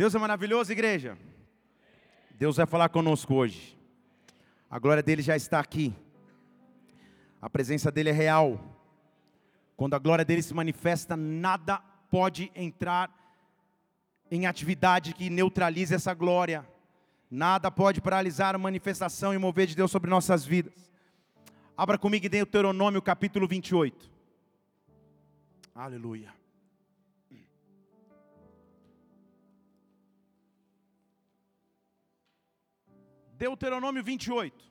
[0.00, 1.18] Deus é maravilhoso, igreja.
[2.30, 3.78] Deus vai falar conosco hoje.
[4.70, 5.94] A glória dele já está aqui.
[7.38, 8.58] A presença dele é real.
[9.76, 13.14] Quando a glória dele se manifesta, nada pode entrar
[14.30, 16.66] em atividade que neutralize essa glória.
[17.30, 20.90] Nada pode paralisar a manifestação e mover de Deus sobre nossas vidas.
[21.76, 24.10] Abra comigo em Deuteronômio capítulo 28.
[25.74, 26.39] Aleluia.
[33.40, 34.70] Deuteronômio 28.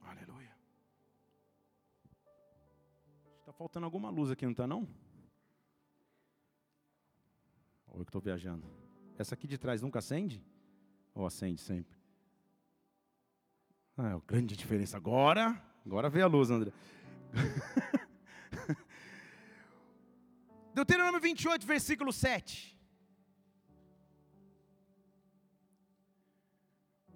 [0.00, 0.50] Aleluia.
[3.38, 4.88] Está faltando alguma luz aqui, não está não?
[7.86, 8.66] Ou eu que estou viajando?
[9.16, 10.44] Essa aqui de trás nunca acende?
[11.14, 11.96] Ou acende sempre?
[13.96, 14.96] Ah, é uma grande diferença.
[14.96, 16.72] Agora, agora veio a luz, André.
[20.74, 22.71] Deuteronômio 28, versículo 7.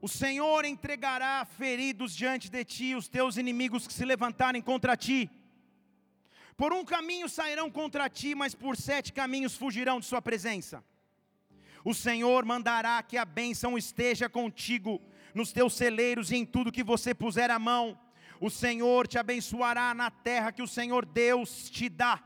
[0.06, 5.28] O Senhor entregará feridos diante de ti os teus inimigos que se levantarem contra ti.
[6.56, 10.84] Por um caminho sairão contra ti, mas por sete caminhos fugirão de sua presença.
[11.84, 15.02] O Senhor mandará que a bênção esteja contigo
[15.34, 17.98] nos teus celeiros e em tudo que você puser a mão.
[18.40, 22.22] O Senhor te abençoará na terra que o Senhor Deus te dá.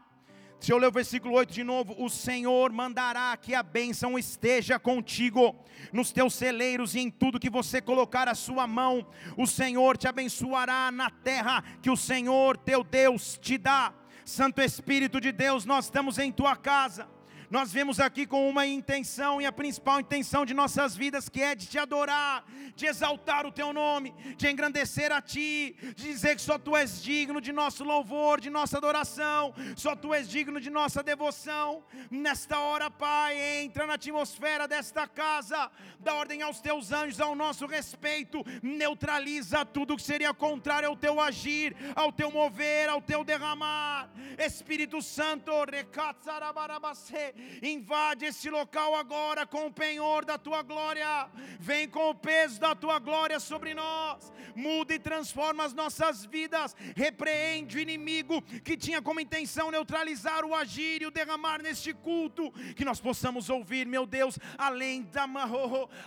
[0.60, 1.96] Deixa eu ler o versículo 8 de novo.
[1.98, 5.56] O Senhor mandará que a bênção esteja contigo,
[5.90, 9.06] nos teus celeiros e em tudo que você colocar a sua mão.
[9.38, 13.94] O Senhor te abençoará na terra que o Senhor teu Deus te dá.
[14.22, 17.08] Santo Espírito de Deus, nós estamos em tua casa
[17.50, 21.54] nós vemos aqui com uma intenção, e a principal intenção de nossas vidas, que é
[21.54, 22.44] de te adorar,
[22.76, 27.02] de exaltar o teu nome, de engrandecer a ti, de dizer que só tu és
[27.02, 31.82] digno de nosso louvor, de nossa adoração, só tu és digno de nossa devoção.
[32.08, 37.66] Nesta hora, Pai, entra na atmosfera desta casa, dá ordem aos teus anjos ao nosso
[37.66, 44.08] respeito, neutraliza tudo que seria contrário ao teu agir, ao teu mover, ao teu derramar.
[44.38, 51.28] Espírito Santo, recatzarabarabase, Invade esse local agora com o penhor da tua glória.
[51.58, 54.32] Vem com o peso da tua glória sobre nós.
[54.54, 56.76] Muda e transforma as nossas vidas.
[56.96, 62.52] Repreende o inimigo que tinha como intenção neutralizar o agir e o derramar neste culto.
[62.74, 65.26] Que nós possamos ouvir, meu Deus, além da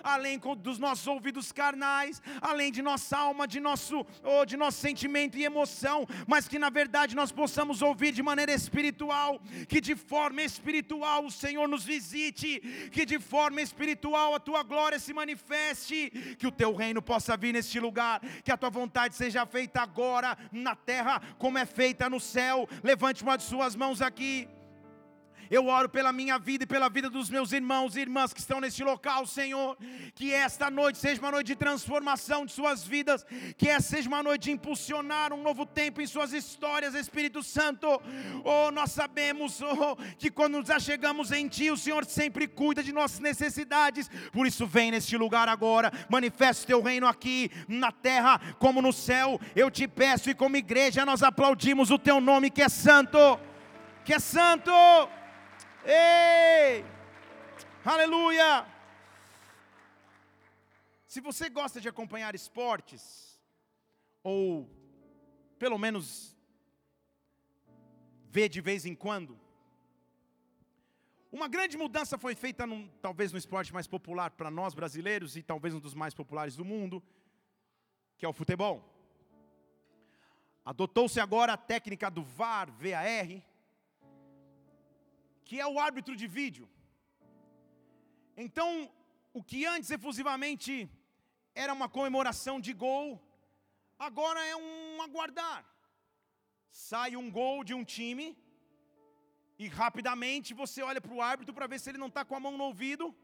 [0.03, 5.37] além dos nossos ouvidos carnais, além de nossa alma, de nosso, oh, de nosso sentimento
[5.37, 10.41] e emoção, mas que na verdade nós possamos ouvir de maneira espiritual, que de forma
[10.41, 12.59] espiritual o Senhor nos visite,
[12.91, 17.53] que de forma espiritual a tua glória se manifeste, que o teu reino possa vir
[17.53, 22.19] neste lugar, que a tua vontade seja feita agora na terra, como é feita no
[22.19, 22.67] céu.
[22.83, 24.47] Levante uma de suas mãos aqui.
[25.49, 28.59] Eu oro pela minha vida e pela vida dos meus irmãos e irmãs que estão
[28.59, 29.77] neste local, Senhor.
[30.15, 33.25] Que esta noite seja uma noite de transformação de suas vidas.
[33.57, 37.87] Que essa seja uma noite de impulsionar um novo tempo em suas histórias, Espírito Santo.
[38.43, 42.91] Oh, nós sabemos oh, que quando nos achegamos em Ti, o Senhor sempre cuida de
[42.91, 44.09] nossas necessidades.
[44.31, 45.91] Por isso, vem neste lugar agora.
[46.09, 49.39] Manifesta o Teu reino aqui na terra como no céu.
[49.55, 53.39] Eu te peço e como igreja nós aplaudimos o Teu nome que é santo.
[54.03, 54.71] Que é santo.
[55.85, 56.85] Ei!
[57.83, 58.65] Aleluia!
[61.05, 63.37] Se você gosta de acompanhar esportes,
[64.23, 64.69] ou
[65.59, 66.35] pelo menos
[68.29, 69.37] vê de vez em quando,
[71.29, 75.43] uma grande mudança foi feita, num, talvez no esporte mais popular para nós brasileiros e
[75.43, 77.03] talvez um dos mais populares do mundo,
[78.17, 78.89] que é o futebol.
[80.63, 83.43] Adotou-se agora a técnica do VAR, VAR,
[85.45, 86.65] que é o árbitro de vídeo.
[88.45, 88.69] Então,
[89.39, 90.89] o que antes efusivamente
[91.63, 93.21] era uma comemoração de gol,
[93.97, 95.59] agora é um aguardar.
[96.69, 98.27] Sai um gol de um time
[99.63, 102.39] e rapidamente você olha para o árbitro para ver se ele não está com a
[102.45, 103.15] mão no ouvido,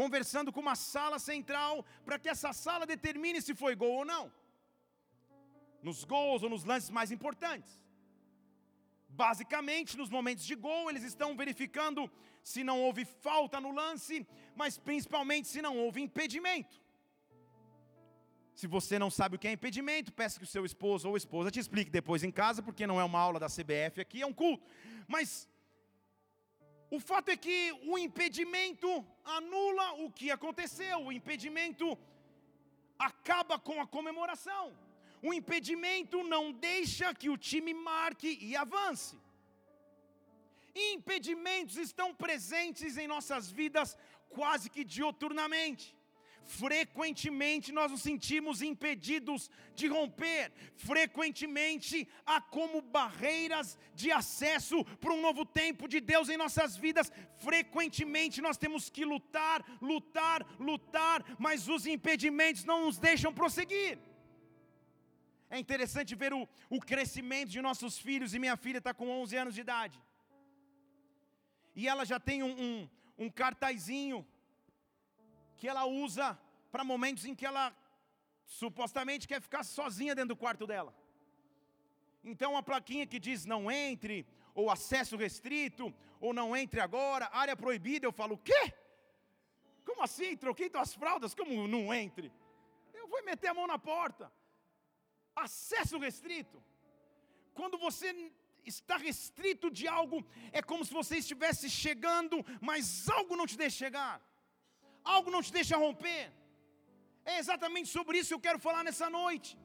[0.00, 4.24] conversando com uma sala central para que essa sala determine se foi gol ou não.
[5.82, 7.83] Nos gols ou nos lances mais importantes.
[9.22, 12.10] Basicamente, nos momentos de gol, eles estão verificando
[12.42, 14.26] se não houve falta no lance,
[14.60, 16.76] mas principalmente se não houve impedimento.
[18.60, 21.50] Se você não sabe o que é impedimento, peça que o seu esposo ou esposa
[21.50, 24.32] te explique depois em casa, porque não é uma aula da CBF aqui, é um
[24.32, 24.64] culto.
[25.14, 25.48] Mas
[26.90, 27.58] o fato é que
[27.92, 28.88] o impedimento
[29.24, 31.98] anula o que aconteceu, o impedimento
[32.98, 34.64] acaba com a comemoração.
[35.26, 39.16] O impedimento não deixa que o time marque e avance.
[40.94, 43.96] impedimentos estão presentes em nossas vidas
[44.36, 45.84] quase que dioturnamente.
[46.44, 55.22] Frequentemente nós nos sentimos impedidos de romper, frequentemente há como barreiras de acesso para um
[55.22, 57.10] novo tempo de Deus em nossas vidas.
[57.38, 63.98] Frequentemente nós temos que lutar, lutar, lutar, mas os impedimentos não nos deixam prosseguir.
[65.54, 69.36] É interessante ver o, o crescimento de nossos filhos, e minha filha está com 11
[69.42, 69.96] anos de idade,
[71.76, 72.88] e ela já tem um, um,
[73.24, 74.26] um cartazinho
[75.56, 76.36] que ela usa
[76.72, 77.64] para momentos em que ela
[78.44, 80.92] supostamente quer ficar sozinha dentro do quarto dela.
[82.24, 87.56] Então a plaquinha que diz não entre, ou acesso restrito, ou não entre agora, área
[87.56, 88.74] proibida, eu falo, o quê?
[89.84, 90.36] Como assim?
[90.36, 92.32] Troquei tuas fraldas, como não entre?
[92.92, 94.32] Eu vou meter a mão na porta.
[95.36, 96.62] Acesso restrito.
[97.52, 98.32] Quando você
[98.64, 103.78] está restrito de algo, é como se você estivesse chegando, mas algo não te deixa
[103.78, 104.20] chegar
[105.04, 106.32] algo não te deixa romper.
[107.24, 109.58] É exatamente sobre isso que eu quero falar nessa noite.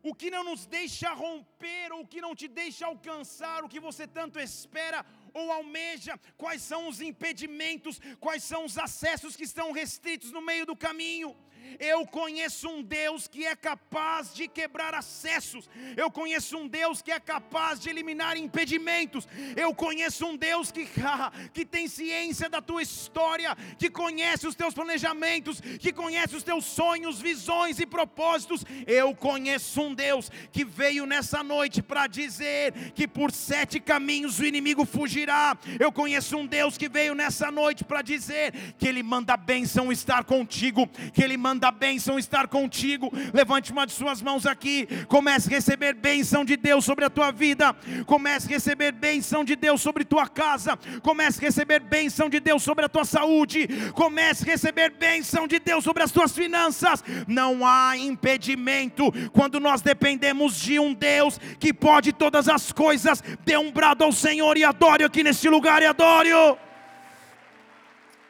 [0.00, 3.80] O que não nos deixa romper, ou o que não te deixa alcançar o que
[3.80, 5.04] você tanto espera
[5.34, 10.64] ou almeja, quais são os impedimentos, quais são os acessos que estão restritos no meio
[10.64, 11.36] do caminho.
[11.78, 15.68] Eu conheço um Deus que é capaz de quebrar acessos.
[15.96, 19.26] Eu conheço um Deus que é capaz de eliminar impedimentos.
[19.56, 20.88] Eu conheço um Deus que,
[21.52, 26.64] que tem ciência da tua história, que conhece os teus planejamentos, que conhece os teus
[26.64, 28.64] sonhos, visões e propósitos.
[28.86, 34.44] Eu conheço um Deus que veio nessa noite para dizer que por sete caminhos o
[34.44, 35.56] inimigo fugirá.
[35.78, 39.90] Eu conheço um Deus que veio nessa noite para dizer que Ele manda a bênção
[39.90, 43.10] estar contigo, que Ele manda da bênção estar contigo.
[43.32, 44.86] Levante uma de suas mãos aqui.
[45.08, 47.74] Comece a receber bênção de Deus sobre a tua vida.
[48.06, 50.78] Comece a receber bênção de Deus sobre tua casa.
[51.02, 53.68] Comece a receber bênção de Deus sobre a tua saúde.
[53.94, 57.02] Comece a receber bênção de Deus sobre as tuas finanças.
[57.26, 63.22] Não há impedimento quando nós dependemos de um Deus que pode todas as coisas.
[63.44, 66.56] Dê um brado ao Senhor e adore aqui neste lugar e adore-o.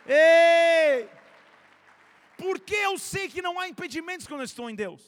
[0.08, 1.17] Ei!
[2.42, 5.02] Por que eu sei que não há impedimentos quando eu estou em Deus?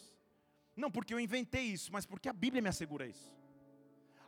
[0.77, 3.29] Não porque eu inventei isso, mas porque a Bíblia me assegura isso.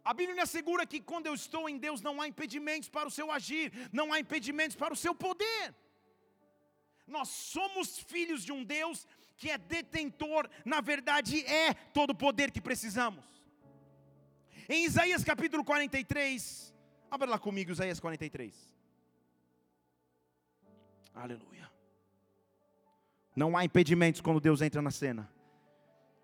[0.05, 3.11] A Bíblia me assegura que quando eu estou em Deus não há impedimentos para o
[3.11, 5.75] seu agir, não há impedimentos para o seu poder.
[7.07, 9.07] Nós somos filhos de um Deus
[9.37, 13.25] que é detentor, na verdade é todo o poder que precisamos.
[14.69, 16.73] Em Isaías capítulo 43,
[17.11, 18.55] abra lá comigo Isaías 43.
[21.15, 21.72] Aleluia.
[23.35, 25.29] Não há impedimentos quando Deus entra na cena.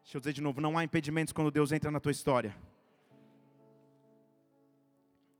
[0.02, 2.56] Deixa eu dizer de novo: não há impedimentos quando Deus entra na tua história.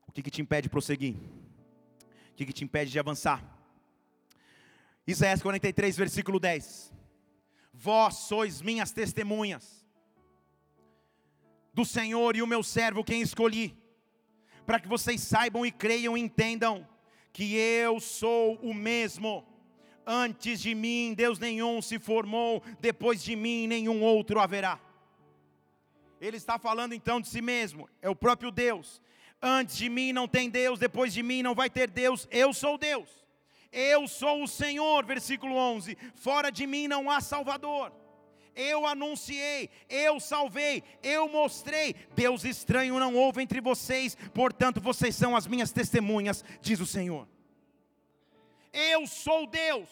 [0.06, 1.14] O que, que te impede de prosseguir?
[1.14, 3.44] O que, que te impede de avançar?
[5.06, 6.92] Isaías 43, versículo 10.
[7.72, 9.86] Vós sois minhas testemunhas
[11.72, 13.76] do Senhor e o meu servo quem escolhi,
[14.66, 16.86] para que vocês saibam e creiam e entendam
[17.32, 19.46] que eu sou o mesmo
[20.10, 24.80] Antes de mim, Deus nenhum se formou, depois de mim, nenhum outro haverá.
[26.18, 29.02] Ele está falando então de si mesmo, é o próprio Deus.
[29.40, 32.78] Antes de mim não tem Deus, depois de mim não vai ter Deus, eu sou
[32.78, 33.06] Deus.
[33.70, 35.94] Eu sou o Senhor, versículo 11.
[36.14, 37.92] Fora de mim não há Salvador.
[38.56, 41.94] Eu anunciei, eu salvei, eu mostrei.
[42.14, 47.28] Deus estranho não houve entre vocês, portanto vocês são as minhas testemunhas, diz o Senhor.
[48.72, 49.88] Eu sou Deus.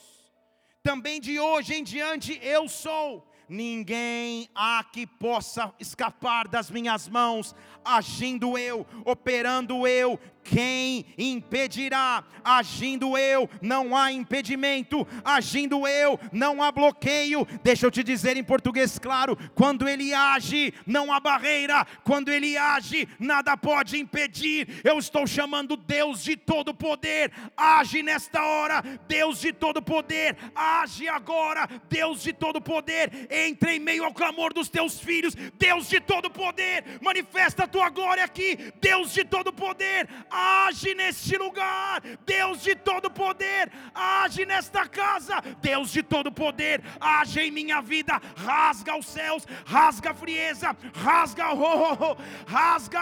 [0.82, 3.26] Também de hoje em diante eu sou.
[3.48, 7.54] Ninguém há que possa escapar das minhas mãos,
[7.84, 10.18] agindo eu, operando eu,
[10.50, 12.24] quem impedirá?
[12.44, 17.46] Agindo eu, não há impedimento, agindo eu, não há bloqueio.
[17.62, 22.56] Deixa eu te dizer em português claro: quando ele age, não há barreira, quando ele
[22.56, 24.80] age, nada pode impedir.
[24.84, 31.08] Eu estou chamando Deus de todo poder, age nesta hora, Deus de todo poder, age
[31.08, 36.00] agora, Deus de todo poder, entre em meio ao clamor dos teus filhos, Deus de
[36.00, 42.62] todo poder, manifesta a tua glória aqui, Deus de todo poder, age neste lugar, Deus
[42.62, 48.96] de todo poder, age nesta casa, Deus de todo poder, age em minha vida, rasga
[48.96, 52.16] os céus, rasga a frieza, rasga o oh, oh,
[52.46, 53.00] rasga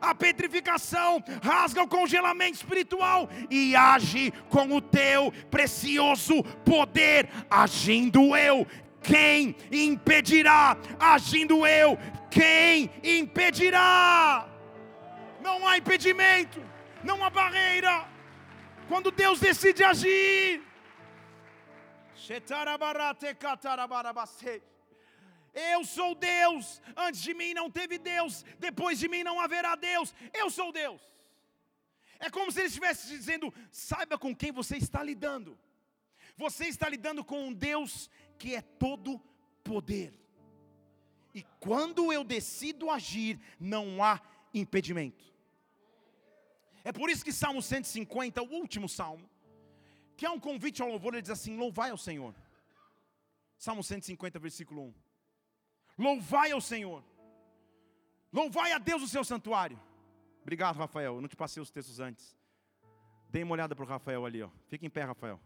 [0.00, 8.66] a petrificação, rasga o congelamento espiritual e age com o teu precioso poder, agindo eu,
[9.02, 10.76] quem impedirá?
[10.98, 11.98] Agindo eu,
[12.30, 14.53] quem impedirá?
[15.46, 16.60] Não há impedimento,
[17.08, 18.08] não há barreira.
[18.88, 20.62] Quando Deus decide agir.
[25.72, 30.14] Eu sou Deus, antes de mim não teve Deus, depois de mim não haverá Deus,
[30.32, 31.02] eu sou Deus.
[32.18, 35.58] É como se ele estivesse dizendo: saiba com quem você está lidando.
[36.36, 39.20] Você está lidando com um Deus que é todo
[39.62, 40.14] poder.
[41.34, 44.20] E quando eu decido agir, não há
[44.52, 45.33] impedimento.
[46.84, 49.28] É por isso que Salmo 150, o último salmo,
[50.16, 52.34] que é um convite ao louvor, ele diz assim: Louvai ao Senhor.
[53.56, 54.94] Salmo 150, versículo 1.
[55.98, 57.02] Louvai ao Senhor.
[58.30, 59.80] Louvai a Deus o seu santuário.
[60.42, 61.14] Obrigado, Rafael.
[61.14, 62.36] Eu não te passei os textos antes.
[63.30, 64.50] Dê uma olhada para o Rafael ali, ó.
[64.68, 65.40] Fica em pé, Rafael.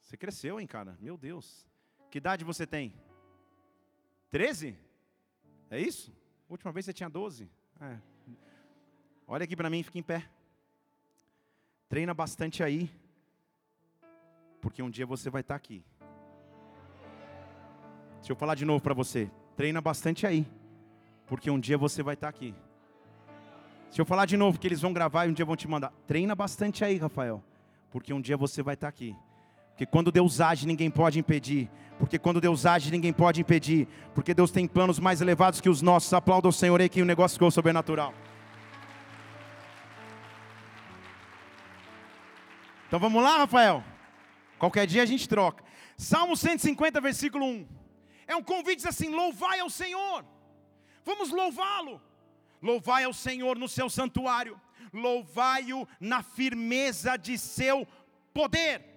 [0.00, 0.96] Você cresceu, hein, cara?
[1.00, 1.66] Meu Deus.
[2.10, 2.92] Que idade você tem?
[4.30, 4.76] 13?
[5.70, 6.12] É isso?
[6.48, 7.48] Última vez você tinha 12?
[7.80, 8.11] É.
[9.32, 10.22] Olha aqui para mim, fica em pé.
[11.88, 12.90] Treina bastante aí.
[14.60, 15.82] Porque um dia você vai estar tá aqui.
[18.18, 19.30] Deixa eu falar de novo para você.
[19.56, 20.46] Treina bastante aí.
[21.26, 22.54] Porque um dia você vai estar tá aqui.
[23.86, 25.94] Deixa eu falar de novo, que eles vão gravar e um dia vão te mandar.
[26.06, 27.42] Treina bastante aí, Rafael.
[27.90, 29.16] Porque um dia você vai estar tá aqui.
[29.70, 31.70] Porque quando Deus age, ninguém pode impedir.
[31.98, 33.88] Porque quando Deus age, ninguém pode impedir.
[34.14, 36.12] Porque Deus tem planos mais elevados que os nossos.
[36.12, 38.12] Aplauda o Senhor aí que o negócio ficou sobrenatural.
[42.92, 43.82] Então vamos lá, Rafael.
[44.58, 45.64] Qualquer dia a gente troca.
[45.96, 47.66] Salmo 150, versículo 1
[48.26, 50.22] é um convite assim: louvai ao Senhor,
[51.02, 51.98] vamos louvá-lo.
[52.60, 54.60] Louvai ao Senhor no seu santuário,
[54.92, 57.88] louvai-o na firmeza de seu
[58.34, 58.91] poder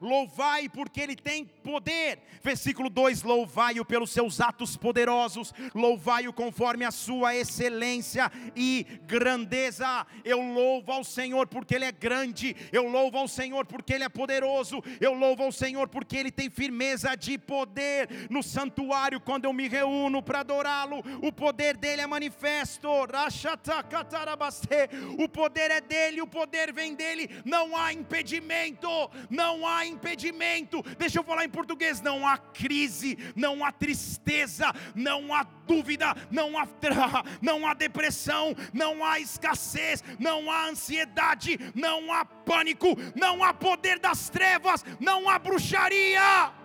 [0.00, 2.18] louvai porque ele tem poder.
[2.42, 10.06] Versículo 2: louvai-o pelos seus atos poderosos, louvai-o conforme a sua excelência e grandeza.
[10.24, 14.08] Eu louvo ao Senhor porque ele é grande, eu louvo ao Senhor porque ele é
[14.08, 18.28] poderoso, eu louvo ao Senhor porque ele tem firmeza de poder.
[18.30, 22.88] No santuário, quando eu me reúno para adorá-lo, o poder dele é manifesto.
[25.18, 28.88] O poder é dele, o poder vem dele, não há impedimento,
[29.28, 30.82] não há impedimento.
[30.98, 36.58] Deixa eu falar em português: não há crise, não há tristeza, não há dúvida, não
[36.58, 36.66] há,
[37.42, 43.98] não há depressão, não há escassez, não há ansiedade, não há pânico, não há poder
[43.98, 46.60] das trevas, não há bruxaria.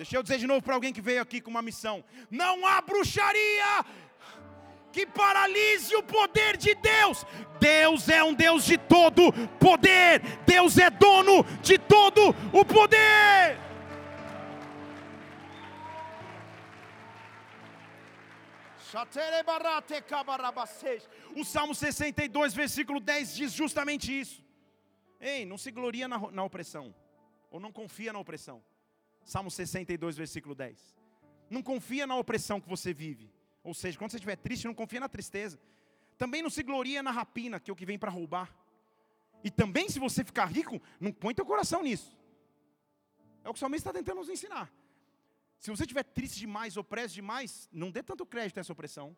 [0.00, 2.80] Deixa eu dizer de novo para alguém que veio aqui com uma missão: não há
[2.80, 3.84] bruxaria,
[4.92, 7.24] que paralise o poder de Deus.
[7.58, 13.58] Deus é um Deus de todo poder, Deus é dono de todo o poder.
[21.36, 24.42] O Salmo 62, versículo 10 diz justamente isso.
[25.20, 26.92] Ei, não se gloria na, na opressão,
[27.50, 28.60] ou não confia na opressão.
[29.24, 30.96] Salmo 62, versículo 10.
[31.48, 33.30] Não confia na opressão que você vive.
[33.62, 35.60] Ou seja, quando você estiver triste, não confia na tristeza.
[36.16, 38.54] Também não se gloria na rapina, que é o que vem para roubar.
[39.42, 42.18] E também, se você ficar rico, não põe teu coração nisso.
[43.42, 44.70] É o que o salmista está tentando nos ensinar.
[45.58, 49.16] Se você estiver triste demais, opresso demais, não dê tanto crédito a essa opressão.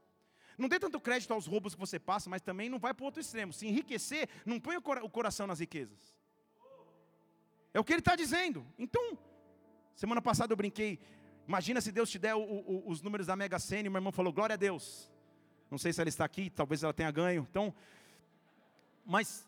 [0.59, 3.07] Não dê tanto crédito aos roubos que você passa, mas também não vai para o
[3.07, 3.53] outro extremo.
[3.53, 6.15] Se enriquecer, não põe o coração nas riquezas.
[7.73, 8.67] É o que ele está dizendo.
[8.79, 9.19] Então,
[9.95, 11.01] semana passada eu brinquei,
[11.53, 14.11] Imagina se Deus te der o, o, os números da Mega Sena e meu irmão
[14.11, 15.11] falou, glória a Deus.
[15.71, 17.47] Não sei se ela está aqui, talvez ela tenha ganho.
[17.51, 17.75] Então,
[19.05, 19.47] mas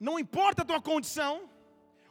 [0.00, 1.50] não importa a tua condição,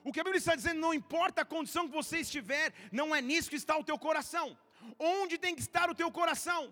[0.04, 3.20] o que a Bíblia está dizendo, não importa a condição que você estiver, não é
[3.20, 4.56] nisso que está o teu coração.
[5.00, 6.72] Onde tem que estar o teu coração?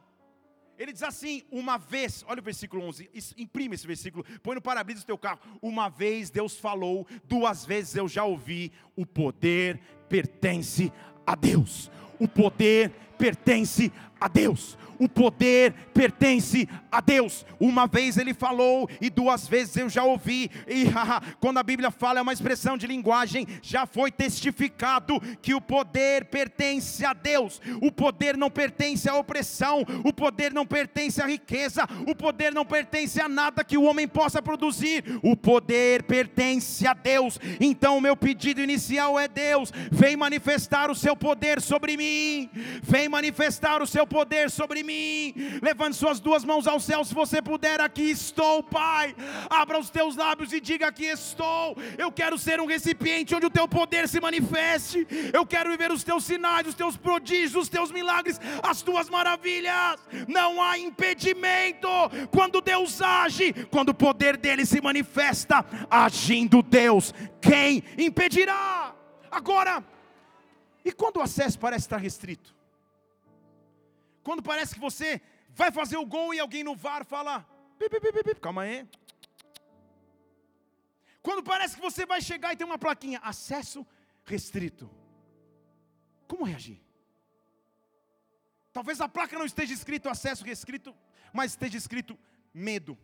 [0.77, 5.01] Ele diz assim: uma vez, olha o versículo 11, imprime esse versículo, põe no para-brisa
[5.01, 5.39] do teu carro.
[5.63, 10.93] Uma vez Deus falou, duas vezes eu já ouvi, o poder pertence
[11.25, 17.45] a Deus o poder pertence a Deus o poder pertence a Deus.
[17.59, 20.49] Uma vez ele falou e duas vezes eu já ouvi.
[20.67, 20.85] E
[21.39, 26.25] quando a Bíblia fala é uma expressão de linguagem, já foi testificado que o poder
[26.25, 27.61] pertence a Deus.
[27.81, 32.65] O poder não pertence à opressão, o poder não pertence à riqueza, o poder não
[32.65, 35.03] pertence a nada que o homem possa produzir.
[35.21, 37.39] O poder pertence a Deus.
[37.59, 42.49] Então o meu pedido inicial é Deus, vem manifestar o seu poder sobre mim.
[42.81, 45.33] Vem vem manifestar o seu poder sobre mim.
[45.61, 47.79] Levante suas duas mãos ao céu, se você puder.
[47.79, 49.15] Aqui estou, Pai.
[49.49, 51.77] Abra os teus lábios e diga: Aqui estou.
[51.97, 55.07] Eu quero ser um recipiente onde o teu poder se manifeste.
[55.31, 59.99] Eu quero viver os teus sinais, os teus prodígios, os teus milagres, as tuas maravilhas.
[60.27, 61.87] Não há impedimento
[62.31, 68.95] quando Deus age, quando o poder dele se manifesta, agindo Deus, quem impedirá?
[69.29, 69.83] Agora,
[70.83, 72.55] e quando o acesso parece estar restrito?
[74.25, 75.21] Quando parece que você
[75.61, 77.47] vai fazer o gol e alguém no VAR fala:
[78.41, 78.87] calma aí.
[81.21, 83.85] Quando parece que você vai chegar e tem uma plaquinha, acesso
[84.25, 84.89] restrito.
[86.27, 86.79] Como reagir?
[88.73, 90.93] Talvez a placa não esteja escrito acesso restrito,
[91.31, 92.17] mas esteja escrito
[92.53, 92.97] medo.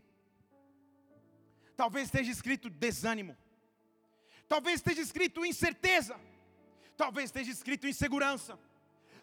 [1.75, 3.37] Talvez esteja escrito desânimo.
[4.49, 6.19] Talvez esteja escrito incerteza.
[6.97, 8.59] Talvez esteja escrito insegurança.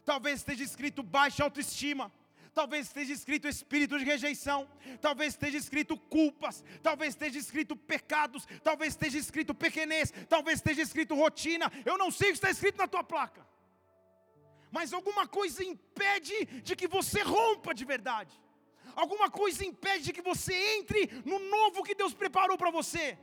[0.08, 2.10] Talvez esteja escrito baixa autoestima.
[2.54, 4.66] Talvez esteja escrito espírito de rejeição.
[5.02, 6.64] Talvez esteja escrito culpas.
[6.82, 8.46] Talvez esteja escrito pecados.
[8.64, 10.10] Talvez esteja escrito pequenez.
[10.26, 11.70] Talvez esteja escrito rotina.
[11.84, 13.46] Eu não sei o que está escrito na tua placa.
[14.70, 18.32] Mas alguma coisa impede de que você rompa de verdade.
[18.96, 23.18] Alguma coisa impede de que você entre no novo que Deus preparou para você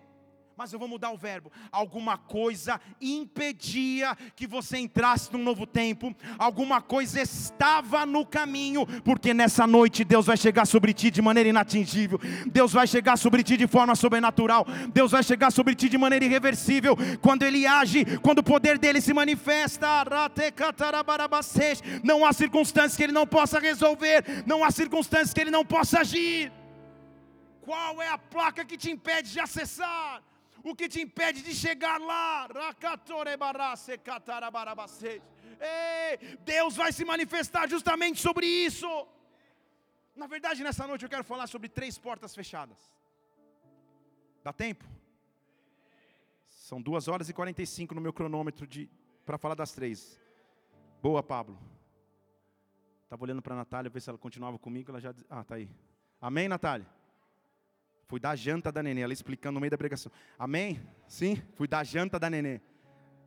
[0.57, 1.51] mas eu vou mudar o verbo.
[1.71, 9.33] Alguma coisa impedia que você entrasse num novo tempo, alguma coisa estava no caminho, porque
[9.33, 13.57] nessa noite Deus vai chegar sobre ti de maneira inatingível, Deus vai chegar sobre ti
[13.57, 18.39] de forma sobrenatural, Deus vai chegar sobre ti de maneira irreversível, quando Ele age, quando
[18.39, 20.05] o poder dele se manifesta.
[22.03, 25.99] Não há circunstâncias que Ele não possa resolver, não há circunstâncias que Ele não possa
[25.99, 26.51] agir.
[27.61, 30.21] Qual é a placa que te impede de acessar?
[30.69, 32.47] O que te impede de chegar lá.
[35.61, 38.89] Ei, Deus vai se manifestar justamente sobre isso.
[40.15, 42.77] Na verdade, nessa noite eu quero falar sobre três portas fechadas.
[44.43, 44.83] Dá tempo?
[46.47, 48.67] São duas horas e 45 no meu cronômetro
[49.23, 50.19] para falar das três.
[50.99, 51.59] Boa, Pablo.
[53.03, 54.89] Estava olhando para a Natália, ver se ela continuava comigo.
[54.89, 55.13] Ela já.
[55.29, 55.69] Ah, tá aí.
[56.19, 56.87] Amém, Natália?
[58.07, 60.11] Fui dar janta da nenê, ela explicando no meio da pregação.
[60.37, 60.79] Amém?
[61.07, 61.41] Sim?
[61.55, 62.61] Fui dar janta da nenê.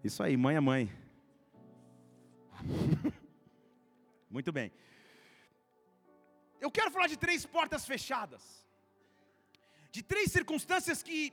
[0.04, 0.92] Isso aí, mãe é mãe.
[4.30, 4.70] Muito bem.
[6.60, 8.42] Eu quero falar de três portas fechadas.
[9.90, 11.32] De três circunstâncias que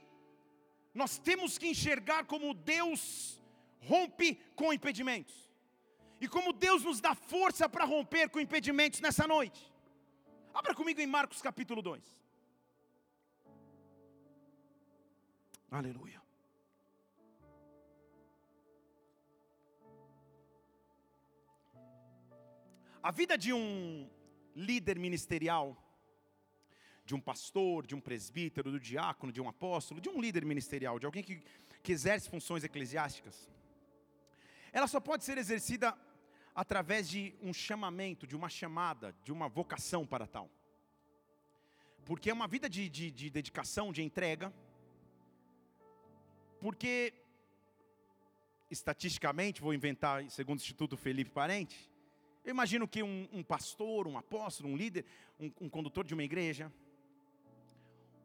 [0.92, 3.40] nós temos que enxergar como Deus
[3.80, 5.34] rompe com impedimentos.
[6.20, 9.72] E como Deus nos dá força para romper com impedimentos nessa noite.
[10.54, 12.25] Abra comigo em Marcos capítulo 2.
[15.70, 16.22] Aleluia.
[23.02, 24.08] A vida de um
[24.54, 25.76] líder ministerial,
[27.04, 30.98] de um pastor, de um presbítero, do diácono, de um apóstolo, de um líder ministerial,
[30.98, 31.42] de alguém que,
[31.82, 33.48] que exerce funções eclesiásticas,
[34.72, 35.96] ela só pode ser exercida
[36.54, 40.50] através de um chamamento, de uma chamada, de uma vocação para tal.
[42.04, 44.52] Porque é uma vida de, de, de dedicação, de entrega,
[46.60, 47.14] porque,
[48.70, 51.90] estatisticamente, vou inventar segundo o Instituto Felipe Parente,
[52.44, 55.04] eu imagino que um, um pastor, um apóstolo, um líder,
[55.38, 56.72] um, um condutor de uma igreja,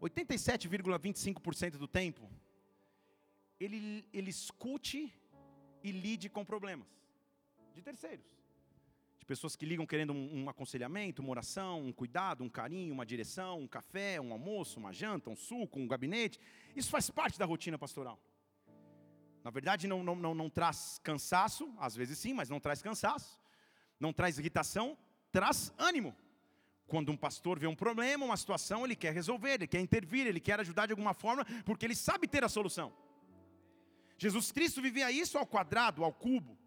[0.01, 2.29] 87,25% do tempo,
[3.59, 5.13] ele, ele escute
[5.83, 6.87] e lide com problemas
[7.73, 8.40] de terceiros.
[9.21, 13.05] De pessoas que ligam querendo um, um, aconselhamento, uma oração, um cuidado, um carinho, uma
[13.05, 16.39] direção, um café, um almoço, uma janta, um suco, um gabinete.
[16.75, 18.19] Isso faz parte da rotina pastoral.
[19.43, 23.39] Na verdade, não, não, não, não traz cansaço, às vezes sim, mas não traz cansaço.
[23.99, 24.97] Não traz irritação,
[25.31, 26.15] traz ânimo.
[26.87, 30.39] Quando um pastor vê um problema, uma situação, ele quer resolver, ele quer intervir, ele
[30.39, 32.91] quer ajudar de alguma forma, porque ele sabe ter a solução.
[34.17, 36.57] Jesus Cristo vivia isso ao quadrado, ao cubo.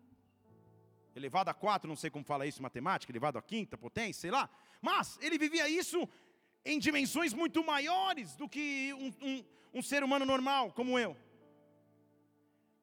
[1.14, 4.30] Elevado a quatro, não sei como fala isso em matemática, elevado a quinta potência, sei
[4.30, 4.50] lá.
[4.82, 6.08] Mas ele vivia isso
[6.64, 11.16] em dimensões muito maiores do que um, um, um ser humano normal, como eu.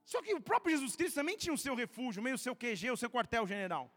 [0.05, 2.91] Só que o próprio Jesus Cristo também tinha o seu refúgio, meio o seu QG,
[2.91, 3.91] o seu quartel-general.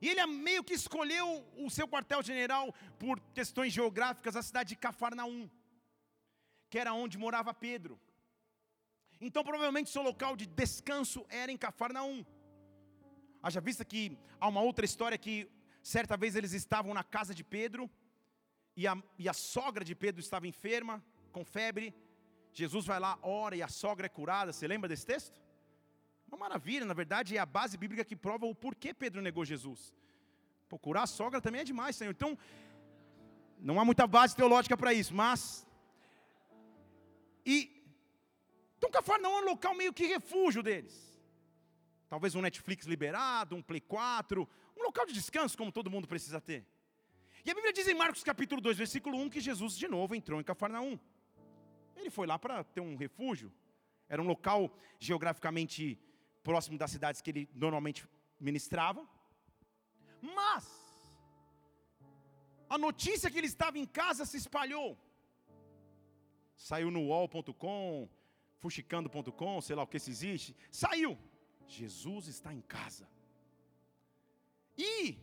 [0.00, 5.48] E ele meio que escolheu o seu quartel-general por questões geográficas, a cidade de Cafarnaum,
[6.68, 7.98] que era onde morava Pedro.
[9.20, 12.24] Então, provavelmente, seu local de descanso era em Cafarnaum.
[13.46, 14.02] Haja vista que
[14.40, 15.34] há uma outra história que
[15.82, 17.90] certa vez eles estavam na casa de Pedro,
[18.74, 21.94] e a, e a sogra de Pedro estava enferma, com febre,
[22.54, 24.50] Jesus vai lá, ora e a sogra é curada.
[24.50, 25.38] Você lembra desse texto?
[26.26, 29.92] Uma maravilha, na verdade, é a base bíblica que prova o porquê Pedro negou Jesus.
[30.66, 32.12] Pô, curar a sogra também é demais, Senhor.
[32.12, 32.38] Então,
[33.58, 35.66] não há muita base teológica para isso, mas.
[37.44, 37.70] E.
[38.78, 41.13] Então, Cafarnaum é um local meio que refúgio deles.
[42.14, 46.40] Talvez um Netflix liberado, um Play 4, um local de descanso, como todo mundo precisa
[46.40, 46.64] ter.
[47.44, 50.40] E a Bíblia diz em Marcos capítulo 2, versículo 1, que Jesus de novo entrou
[50.40, 50.96] em Cafarnaum.
[51.96, 53.52] Ele foi lá para ter um refúgio.
[54.08, 55.98] Era um local geograficamente
[56.44, 59.04] próximo das cidades que ele normalmente ministrava.
[60.22, 60.64] Mas,
[62.70, 64.96] a notícia que ele estava em casa se espalhou.
[66.54, 68.08] Saiu no wall.com,
[68.60, 70.54] fuxicando.com, sei lá o que se existe.
[70.70, 71.18] Saiu.
[71.66, 73.08] Jesus está em casa.
[74.76, 75.18] E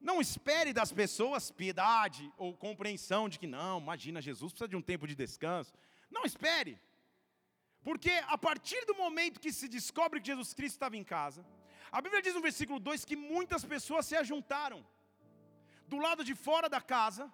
[0.00, 4.82] não espere das pessoas piedade ou compreensão de que não, imagina, Jesus precisa de um
[4.82, 5.72] tempo de descanso.
[6.10, 6.78] Não espere.
[7.82, 11.46] Porque a partir do momento que se descobre que Jesus Cristo estava em casa,
[11.90, 14.84] a Bíblia diz no versículo 2 que muitas pessoas se ajuntaram
[15.86, 17.32] do lado de fora da casa,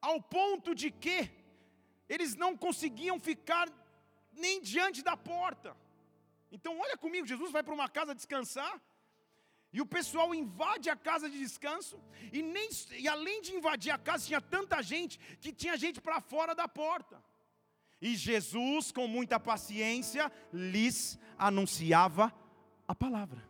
[0.00, 1.30] ao ponto de que
[2.08, 3.68] eles não conseguiam ficar
[4.32, 5.76] nem diante da porta.
[6.50, 8.80] Então, olha comigo, Jesus vai para uma casa descansar,
[9.72, 11.96] e o pessoal invade a casa de descanso,
[12.32, 16.20] e, nem, e além de invadir a casa, tinha tanta gente que tinha gente para
[16.20, 17.22] fora da porta.
[18.00, 22.34] E Jesus, com muita paciência, lhes anunciava
[22.88, 23.48] a palavra.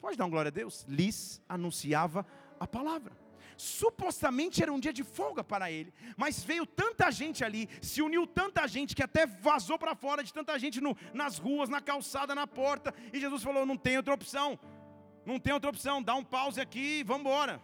[0.00, 0.84] Pode dar uma glória a Deus?
[0.88, 2.24] Lhes anunciava
[2.58, 3.27] a palavra.
[3.58, 8.24] Supostamente era um dia de folga para ele, mas veio tanta gente ali, se uniu
[8.24, 12.36] tanta gente que até vazou para fora de tanta gente no, nas ruas, na calçada,
[12.36, 14.56] na porta, e Jesus falou: não tem outra opção,
[15.26, 17.60] não tem outra opção, dá um pause aqui e vamos embora.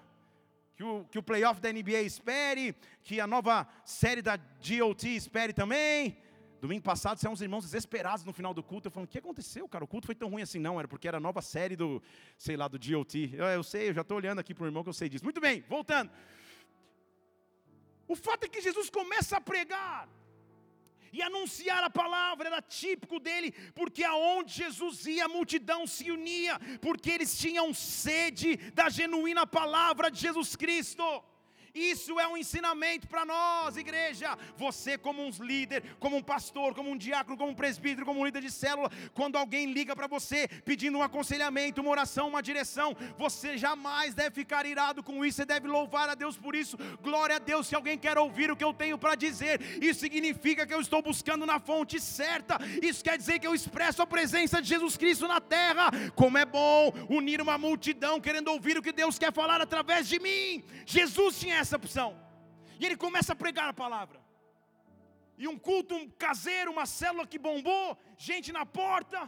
[0.74, 5.52] Que o, que o playoff da NBA espere, que a nova série da GOT espere
[5.52, 6.18] também.
[6.64, 8.88] Domingo passado, são uns irmãos desesperados no final do culto.
[8.88, 9.84] Eu falando, o que aconteceu, cara?
[9.84, 10.58] O culto foi tão ruim assim.
[10.58, 12.02] Não, era porque era a nova série do,
[12.38, 13.34] sei lá, do GOT.
[13.34, 15.22] Eu, eu sei, eu já estou olhando aqui para o irmão que eu sei disso.
[15.22, 16.10] Muito bem, voltando.
[18.08, 20.08] O fato é que Jesus começa a pregar
[21.12, 26.58] e anunciar a palavra era típico dele, porque aonde Jesus ia, a multidão se unia,
[26.80, 31.04] porque eles tinham sede da genuína palavra de Jesus Cristo.
[31.74, 34.38] Isso é um ensinamento para nós, igreja.
[34.56, 38.24] Você, como um líder, como um pastor, como um diácono, como um presbítero, como um
[38.24, 42.96] líder de célula, quando alguém liga para você pedindo um aconselhamento, uma oração, uma direção,
[43.18, 46.78] você jamais deve ficar irado com isso, você deve louvar a Deus por isso.
[47.02, 50.64] Glória a Deus, se alguém quer ouvir o que eu tenho para dizer, isso significa
[50.64, 52.56] que eu estou buscando na fonte certa.
[52.80, 55.90] Isso quer dizer que eu expresso a presença de Jesus Cristo na terra.
[56.14, 60.20] Como é bom unir uma multidão querendo ouvir o que Deus quer falar através de
[60.20, 60.62] mim.
[60.86, 62.10] Jesus tinha essa opção.
[62.78, 64.18] E ele começa a pregar a palavra.
[65.36, 69.20] E um culto um caseiro, uma célula que bombou, gente na porta.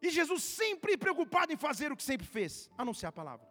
[0.00, 3.46] E Jesus sempre preocupado em fazer o que sempre fez, anunciar a palavra.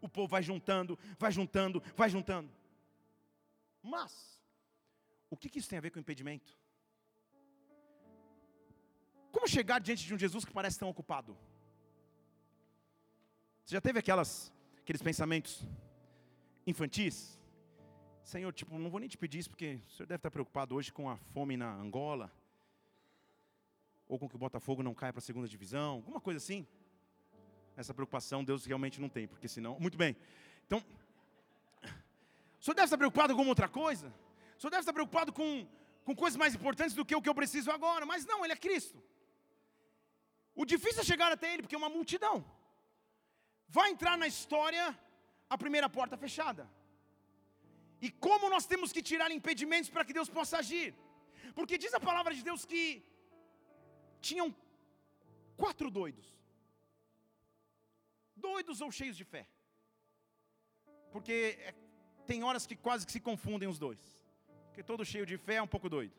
[0.00, 2.50] O povo vai juntando, vai juntando, vai juntando.
[3.82, 4.40] Mas,
[5.28, 6.56] o que, que isso tem a ver com impedimento?
[9.32, 11.36] Como chegar diante de um Jesus que parece tão ocupado?
[13.64, 15.66] Você já teve aquelas, aqueles pensamentos?
[16.68, 17.38] Infantis?
[18.22, 20.92] Senhor, tipo, não vou nem te pedir isso, porque o senhor deve estar preocupado hoje
[20.92, 22.30] com a fome na Angola,
[24.06, 26.66] ou com que o Botafogo não caia para a segunda divisão, alguma coisa assim.
[27.74, 29.78] Essa preocupação Deus realmente não tem, porque senão.
[29.80, 30.14] Muito bem.
[30.66, 30.84] Então,
[32.60, 34.12] o senhor deve estar preocupado com alguma outra coisa?
[34.56, 35.66] O senhor deve estar preocupado com,
[36.04, 38.56] com coisas mais importantes do que o que eu preciso agora, mas não, Ele é
[38.56, 39.02] Cristo.
[40.54, 42.44] O difícil é chegar até Ele, porque é uma multidão.
[43.68, 44.98] Vai entrar na história
[45.54, 46.68] a primeira porta fechada.
[48.00, 50.94] E como nós temos que tirar impedimentos para que Deus possa agir?
[51.54, 52.82] Porque diz a palavra de Deus que
[54.20, 54.54] tinham
[55.56, 56.26] quatro doidos.
[58.36, 59.48] Doidos ou cheios de fé.
[61.10, 61.74] Porque é,
[62.26, 63.98] tem horas que quase que se confundem os dois.
[64.66, 66.14] Porque todo cheio de fé é um pouco doido.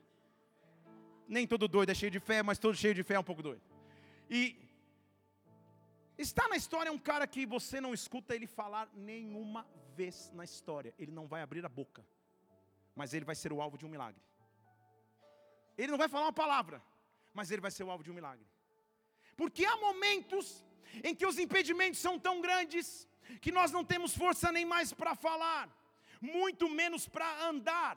[1.28, 3.42] Nem todo doido é cheio de fé, mas todo cheio de fé é um pouco
[3.42, 3.62] doido.
[4.30, 4.69] E
[6.26, 10.94] Está na história um cara que você não escuta ele falar nenhuma vez na história.
[11.00, 12.06] Ele não vai abrir a boca,
[12.94, 14.22] mas ele vai ser o alvo de um milagre.
[15.78, 16.84] Ele não vai falar uma palavra,
[17.34, 18.46] mas ele vai ser o alvo de um milagre.
[19.38, 20.66] Porque há momentos
[21.06, 23.08] em que os impedimentos são tão grandes
[23.40, 25.70] que nós não temos força nem mais para falar,
[26.20, 27.96] muito menos para andar.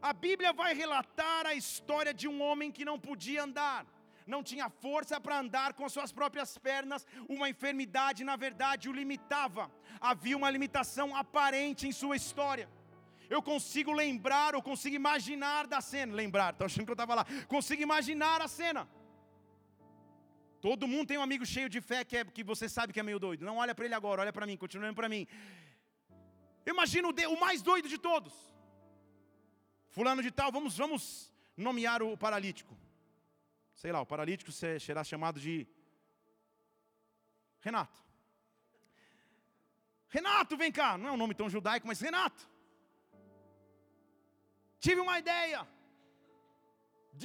[0.00, 3.86] A Bíblia vai relatar a história de um homem que não podia andar
[4.26, 8.92] não tinha força para andar com as suas próprias pernas, uma enfermidade, na verdade, o
[8.92, 9.70] limitava.
[10.00, 12.68] Havia uma limitação aparente em sua história.
[13.28, 16.14] Eu consigo lembrar, ou consigo imaginar da cena.
[16.14, 17.26] Lembrar, estou achando que eu estava lá.
[17.48, 18.88] Consigo imaginar a cena.
[20.60, 23.02] Todo mundo tem um amigo cheio de fé que, é, que você sabe que é
[23.02, 23.44] meio doido.
[23.44, 25.26] Não olha para ele agora, olha para mim, continua olhando para mim.
[26.64, 28.32] Imagina o, o mais doido de todos.
[29.90, 32.76] Fulano de tal, vamos, vamos nomear o paralítico.
[33.82, 34.52] Sei lá, o paralítico
[34.86, 35.54] será chamado de
[37.66, 37.98] Renato.
[40.16, 40.90] Renato, vem cá.
[40.96, 42.42] Não é um nome tão judaico, mas Renato.
[44.78, 45.66] Tive uma ideia.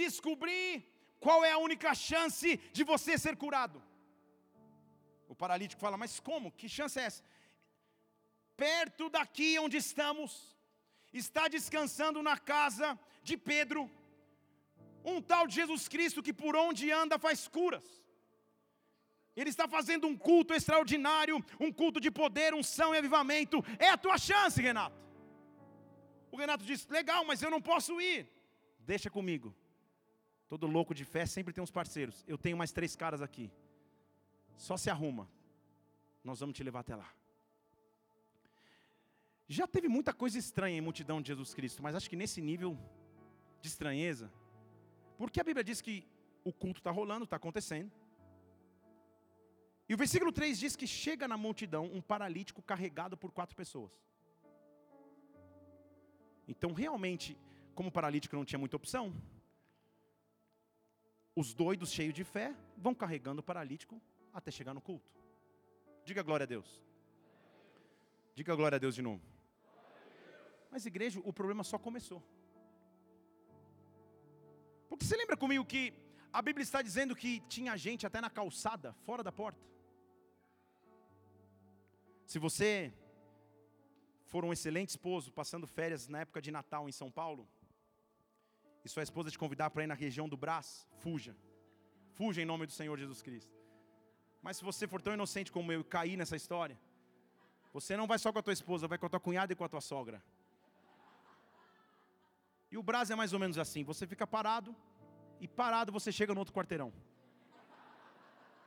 [0.01, 0.63] Descobri
[1.19, 3.79] qual é a única chance de você ser curado.
[5.27, 6.51] O paralítico fala: Mas como?
[6.59, 7.23] Que chance é essa?
[8.65, 10.57] Perto daqui onde estamos,
[11.13, 13.81] está descansando na casa de Pedro,
[15.03, 17.85] um tal de Jesus Cristo que por onde anda faz curas.
[19.35, 23.63] Ele está fazendo um culto extraordinário, um culto de poder, unção e avivamento.
[23.77, 24.99] É a tua chance, Renato.
[26.31, 28.27] O Renato disse: Legal, mas eu não posso ir.
[28.79, 29.55] Deixa comigo.
[30.49, 32.23] Todo louco de fé sempre tem uns parceiros.
[32.27, 33.51] Eu tenho mais três caras aqui.
[34.55, 35.29] Só se arruma.
[36.23, 37.09] Nós vamos te levar até lá.
[39.47, 42.77] Já teve muita coisa estranha em multidão de Jesus Cristo, mas acho que nesse nível
[43.61, 44.31] de estranheza,
[45.17, 46.05] porque a Bíblia diz que
[46.43, 47.91] o culto está rolando, está acontecendo.
[49.89, 53.91] E o versículo 3 diz que chega na multidão um paralítico carregado por quatro pessoas.
[56.47, 57.37] Então, realmente,
[57.73, 59.13] como o paralítico não tinha muita opção,
[61.35, 64.01] os doidos cheios de fé vão carregando o paralítico
[64.33, 65.09] até chegar no culto.
[66.03, 66.81] Diga glória a Deus.
[68.33, 69.21] Diga glória a Deus de novo.
[70.71, 72.21] Mas igreja, o problema só começou.
[74.89, 75.93] Porque você lembra comigo que
[76.31, 79.61] a Bíblia está dizendo que tinha gente até na calçada, fora da porta.
[82.25, 82.93] Se você
[84.25, 87.47] for um excelente esposo, passando férias na época de Natal em São Paulo,
[88.83, 91.35] e sua esposa te convidar para ir na região do Brás, fuja.
[92.13, 93.53] Fuja em nome do Senhor Jesus Cristo.
[94.41, 96.77] Mas se você for tão inocente como eu e cair nessa história,
[97.73, 99.63] você não vai só com a tua esposa, vai com a tua cunhada e com
[99.63, 100.23] a tua sogra.
[102.71, 104.75] E o Brás é mais ou menos assim: você fica parado,
[105.39, 106.91] e parado você chega no outro quarteirão.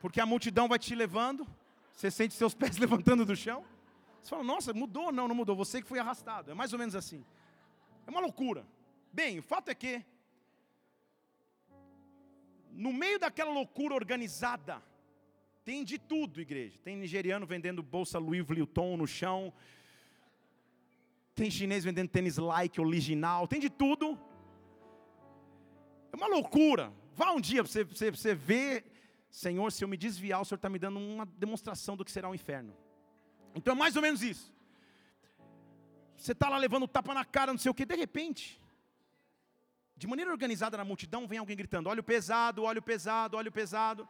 [0.00, 1.46] Porque a multidão vai te levando,
[1.92, 3.64] você sente seus pés levantando do chão.
[4.22, 5.10] Você fala, nossa, mudou?
[5.10, 5.56] Não, não mudou.
[5.56, 6.50] Você que foi arrastado.
[6.50, 7.24] É mais ou menos assim.
[8.06, 8.66] É uma loucura.
[9.12, 10.04] Bem, o fato é que,
[12.70, 14.82] no meio daquela loucura organizada,
[15.64, 16.78] tem de tudo, igreja.
[16.82, 19.52] Tem nigeriano vendendo bolsa Louis Vuitton no chão.
[21.40, 23.48] Tem chinês vendendo tênis like original.
[23.48, 24.06] Tem de tudo.
[26.12, 26.92] É uma loucura.
[27.14, 28.84] Vá um dia para você, você, você ver,
[29.30, 32.28] Senhor, se eu me desviar, o Senhor está me dando uma demonstração do que será
[32.28, 32.76] o inferno.
[33.54, 34.52] Então é mais ou menos isso.
[36.14, 38.60] Você está lá levando tapa na cara, não sei o que, de repente,
[39.96, 44.06] de maneira organizada na multidão, vem alguém gritando: óleo pesado, óleo pesado, óleo pesado.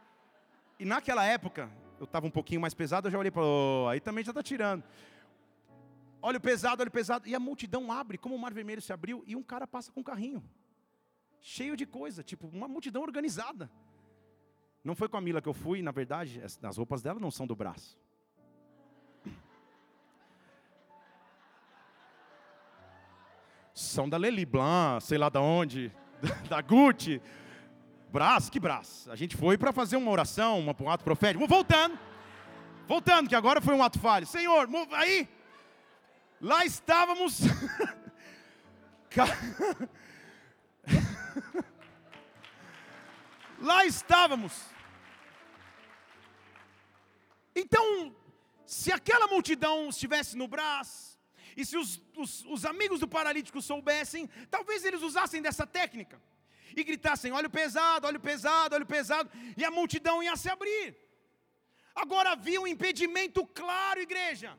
[0.80, 4.00] E naquela época, eu estava um pouquinho mais pesado, eu já olhei para, oh, aí
[4.00, 4.82] também já está tirando.
[6.22, 7.28] Óleo pesado, óleo pesado.
[7.28, 10.00] E a multidão abre, como o mar vermelho se abriu, e um cara passa com
[10.00, 10.42] um carrinho.
[11.40, 13.70] Cheio de coisa, tipo, uma multidão organizada.
[14.84, 17.46] Não foi com a Mila que eu fui, na verdade, as roupas dela não são
[17.46, 17.98] do braço.
[23.72, 25.90] São da Lely Blanc, sei lá da onde,
[26.48, 27.20] da Gucci.
[28.12, 29.08] Brás, que brás.
[29.08, 31.46] A gente foi para fazer uma oração, um ato profético.
[31.46, 31.98] Voltando,
[32.86, 34.26] voltando, que agora foi um ato falho.
[34.26, 35.28] Senhor, aí,
[36.40, 37.40] lá estávamos.
[43.60, 44.52] lá estávamos.
[47.54, 48.14] Então,
[48.64, 51.18] se aquela multidão estivesse no braço,
[51.56, 56.22] e se os, os, os amigos do paralítico soubessem, talvez eles usassem dessa técnica
[56.76, 60.36] e gritassem: olha o pesado, olha o pesado, olha o pesado, e a multidão ia
[60.36, 60.96] se abrir.
[61.94, 64.56] Agora havia um impedimento claro, igreja,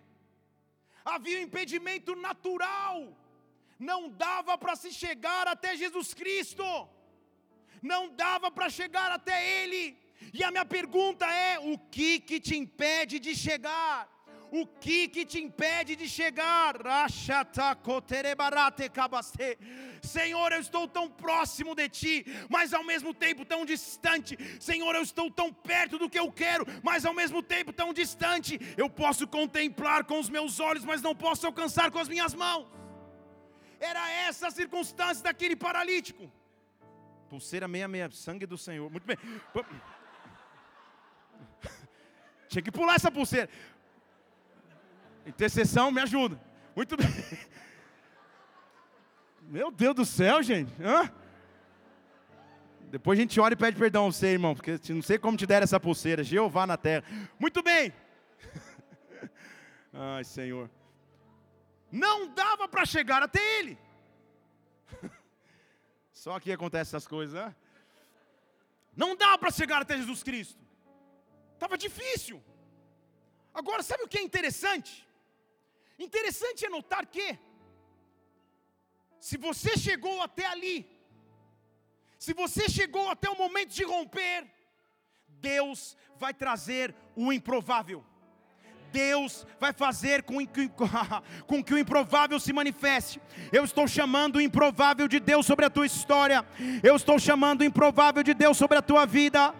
[1.04, 3.18] havia um impedimento natural,
[3.80, 6.64] não dava para se chegar até Jesus Cristo,
[7.82, 9.98] não dava para chegar até Ele,
[10.34, 14.08] e a minha pergunta é: o que que te impede de chegar?
[14.52, 16.76] O que que te impede de chegar?
[20.02, 24.38] Senhor, eu estou tão próximo de ti, mas ao mesmo tempo tão distante.
[24.60, 28.60] Senhor, eu estou tão perto do que eu quero, mas ao mesmo tempo tão distante.
[28.76, 32.68] Eu posso contemplar com os meus olhos, mas não posso alcançar com as minhas mãos.
[33.80, 36.30] Era essa a circunstância daquele paralítico.
[37.30, 38.92] Pulseira 66, sangue do Senhor.
[38.92, 39.16] Muito bem.
[42.52, 43.50] Tinha que pular essa pulseira.
[45.26, 46.40] Intercessão, me ajuda.
[46.76, 47.08] Muito bem.
[49.44, 50.72] Meu Deus do céu, gente.
[50.82, 51.12] Hã?
[52.90, 55.46] Depois a gente ora e pede perdão a você, irmão, porque não sei como te
[55.46, 56.24] der essa pulseira.
[56.24, 57.04] Jeová na terra.
[57.40, 57.94] Muito bem.
[59.94, 60.70] Ai, Senhor.
[61.92, 63.78] Não dava para chegar até ele.
[66.12, 67.56] Só aqui acontecem essas coisas, né?
[68.96, 70.60] Não dava para chegar até Jesus Cristo.
[71.54, 72.42] Estava difícil.
[73.54, 75.08] Agora, sabe o que é interessante?
[75.98, 77.38] Interessante é notar que,
[79.20, 80.90] se você chegou até ali,
[82.18, 84.46] se você chegou até o momento de romper,
[85.28, 88.06] Deus vai trazer o improvável.
[88.92, 90.70] Deus vai fazer com que,
[91.48, 93.22] com que o improvável se manifeste.
[93.52, 96.46] Eu estou chamando o improvável de Deus sobre a tua história.
[96.84, 99.56] Eu estou chamando o improvável de Deus sobre a tua vida.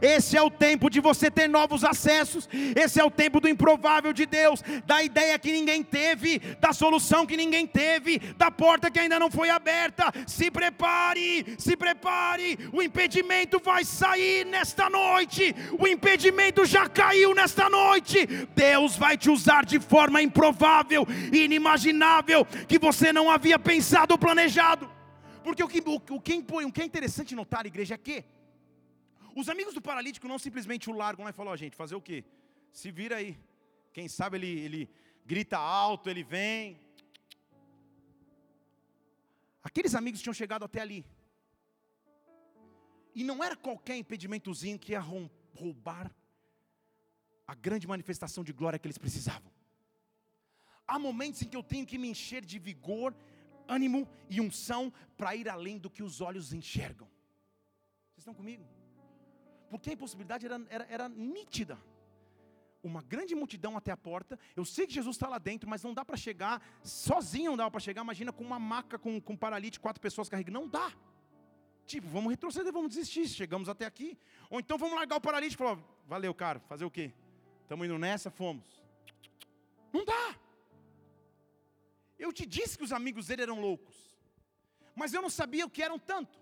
[0.00, 2.48] Esse é o tempo de você ter novos acessos.
[2.74, 7.26] Esse é o tempo do improvável de Deus, da ideia que ninguém teve, da solução
[7.26, 10.12] que ninguém teve, da porta que ainda não foi aberta.
[10.26, 12.58] Se prepare, se prepare.
[12.72, 15.54] O impedimento vai sair nesta noite.
[15.78, 18.26] O impedimento já caiu nesta noite.
[18.54, 24.95] Deus vai te usar de forma improvável, inimaginável, que você não havia pensado ou planejado.
[25.46, 26.34] Porque o que, o, que,
[26.68, 28.24] o que é interessante notar, igreja, é que
[29.40, 31.94] os amigos do paralítico não simplesmente o largam lá e falam, ó oh, gente, fazer
[31.94, 32.24] o quê?
[32.72, 33.38] Se vira aí.
[33.92, 34.90] Quem sabe ele, ele
[35.24, 36.80] grita alto, ele vem.
[39.62, 41.06] Aqueles amigos tinham chegado até ali.
[43.14, 45.04] E não era qualquer impedimentozinho que ia
[45.60, 46.12] roubar
[47.46, 49.52] a grande manifestação de glória que eles precisavam.
[50.88, 53.14] Há momentos em que eu tenho que me encher de vigor
[53.68, 57.08] ânimo e unção para ir além do que os olhos enxergam.
[58.10, 58.64] Vocês estão comigo?
[59.68, 61.78] Porque a impossibilidade era, era, era nítida.
[62.82, 64.38] Uma grande multidão até a porta.
[64.54, 67.70] Eu sei que Jesus está lá dentro, mas não dá para chegar sozinho, não dá
[67.70, 68.02] para chegar.
[68.02, 70.60] Imagina com uma maca, com, com um paralítico, quatro pessoas carregando.
[70.60, 70.92] Não dá.
[71.84, 73.28] Tipo, vamos retroceder, vamos desistir.
[73.28, 74.16] Chegamos até aqui.
[74.48, 77.12] Ou então vamos largar o paralítico e falar: valeu, cara, fazer o quê?
[77.62, 78.84] Estamos indo nessa, fomos.
[79.92, 80.36] Não dá.
[82.18, 83.96] Eu te disse que os amigos dele eram loucos,
[84.94, 86.38] mas eu não sabia o que eram tanto,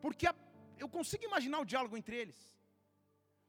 [0.00, 0.34] porque a,
[0.78, 2.38] eu consigo imaginar o diálogo entre eles.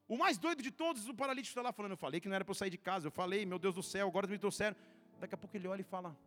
[0.07, 2.45] O mais doido de todos, o paralítico está lá falando: Eu falei que não era
[2.45, 4.75] para eu sair de casa, eu falei, meu Deus do céu, agora me trouxeram.
[5.19, 6.17] Daqui a pouco ele olha e fala: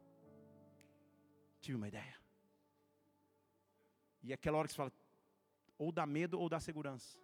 [1.60, 2.16] Tive uma ideia.
[4.22, 4.92] E é aquela hora que você fala:
[5.78, 7.18] ou dá medo ou dá segurança.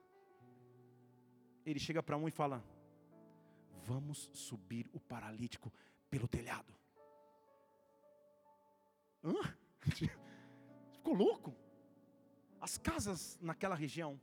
[1.64, 2.64] Ele chega para um e fala:
[3.84, 5.70] Vamos subir o paralítico
[6.08, 6.72] pelo telhado.
[9.26, 9.34] Hã?
[10.94, 11.54] Ficou louco?
[12.60, 14.20] As casas naquela região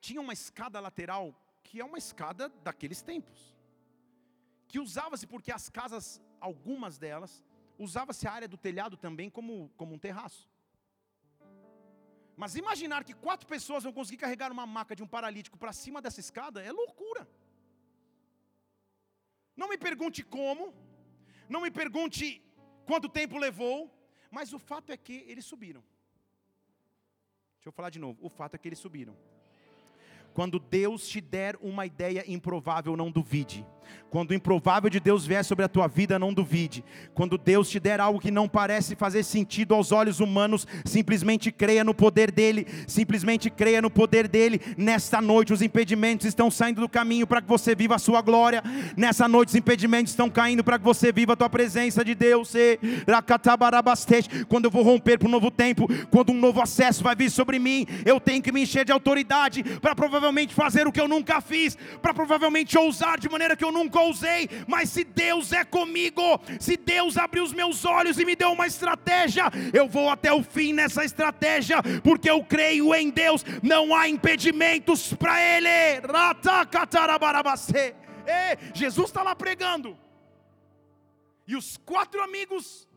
[0.00, 3.56] tinham uma escada lateral que é uma escada daqueles tempos.
[4.68, 7.44] Que usava-se porque as casas, algumas delas,
[7.78, 10.48] usava-se a área do telhado também como, como um terraço.
[12.36, 16.00] Mas imaginar que quatro pessoas vão conseguir carregar uma maca de um paralítico para cima
[16.00, 17.28] dessa escada é loucura.
[19.56, 20.72] Não me pergunte como,
[21.48, 22.42] não me pergunte
[22.90, 23.88] quanto tempo levou,
[24.32, 25.80] mas o fato é que eles subiram.
[27.54, 28.18] Deixa eu falar de novo.
[28.20, 29.16] O fato é que eles subiram.
[30.34, 33.64] Quando Deus te der uma ideia improvável, não duvide.
[34.10, 36.84] Quando o improvável de Deus vier sobre a tua vida, não duvide.
[37.14, 41.84] Quando Deus te der algo que não parece fazer sentido aos olhos humanos, simplesmente creia
[41.84, 44.60] no poder dele, simplesmente creia no poder dele.
[44.76, 48.64] Nesta noite, os impedimentos estão saindo do caminho para que você viva a sua glória.
[48.96, 52.52] Nessa noite, os impedimentos estão caindo para que você viva a tua presença de Deus.
[54.48, 57.60] Quando eu vou romper para um novo tempo, quando um novo acesso vai vir sobre
[57.60, 61.40] mim, eu tenho que me encher de autoridade para provavelmente fazer o que eu nunca
[61.40, 66.22] fiz, para provavelmente ousar de maneira que eu nunca ousei, mas se Deus é comigo,
[66.58, 70.42] se Deus abriu os meus olhos e me deu uma estratégia, eu vou até o
[70.42, 75.68] fim nessa estratégia, porque eu creio em Deus, não há impedimentos para Ele.
[78.26, 79.98] E Jesus está lá pregando,
[81.46, 82.88] e os quatro amigos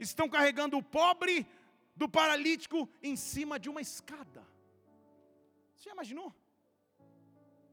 [0.00, 1.46] estão carregando o pobre
[1.94, 4.42] do paralítico em cima de uma escada.
[5.76, 6.34] Você já imaginou?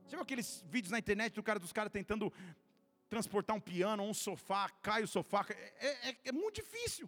[0.10, 2.34] Já viu aqueles vídeos na internet do cara dos caras tentando
[3.08, 5.46] transportar um piano um sofá, cai o sofá?
[5.50, 7.08] É, é, é muito difícil.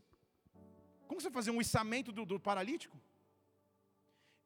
[1.07, 2.95] Como você fazer um içamento do, do paralítico?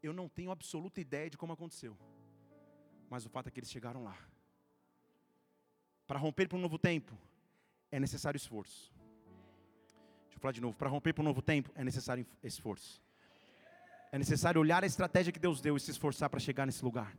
[0.01, 1.97] Eu não tenho absoluta ideia de como aconteceu.
[3.09, 4.17] Mas o fato é que eles chegaram lá.
[6.07, 7.11] Para romper para um novo tempo,
[7.91, 8.93] é necessário esforço.
[10.23, 10.77] Deixa eu falar de novo.
[10.77, 13.01] Para romper para um novo tempo, é necessário esforço.
[14.13, 17.13] É necessário olhar a estratégia que Deus deu e se esforçar para chegar nesse lugar.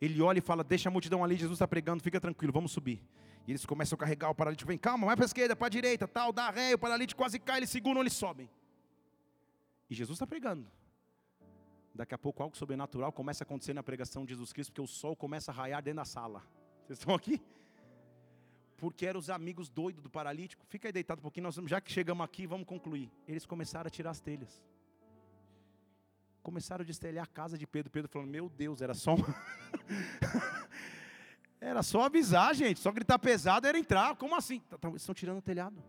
[0.00, 3.02] Ele olha e fala: Deixa a multidão ali, Jesus está pregando, fica tranquilo, vamos subir.
[3.46, 5.70] E eles começam a carregar o paralítico, vem, calma, vai para a esquerda, para a
[5.70, 8.48] direita, tal, dá ré, o paralítico quase cai, eles seguram, eles sobem.
[9.88, 10.66] E Jesus está pregando.
[11.94, 14.86] Daqui a pouco algo sobrenatural começa a acontecer na pregação de Jesus Cristo, porque o
[14.86, 16.42] sol começa a raiar dentro da sala.
[16.84, 17.40] Vocês estão aqui?
[18.76, 20.64] Porque eram os amigos doidos do paralítico.
[20.66, 23.12] Fica aí deitado um pouquinho, nós, já que chegamos aqui, vamos concluir.
[23.28, 24.60] Eles começaram a tirar as telhas.
[26.44, 27.90] Começaram a destelhar a casa de Pedro.
[27.90, 29.16] Pedro falando: Meu Deus, era só
[31.58, 32.78] era só avisar, gente.
[32.78, 34.14] Só gritar pesado era entrar.
[34.16, 34.60] Como assim?
[34.60, 35.82] Tá, tá, estão tirando o telhado.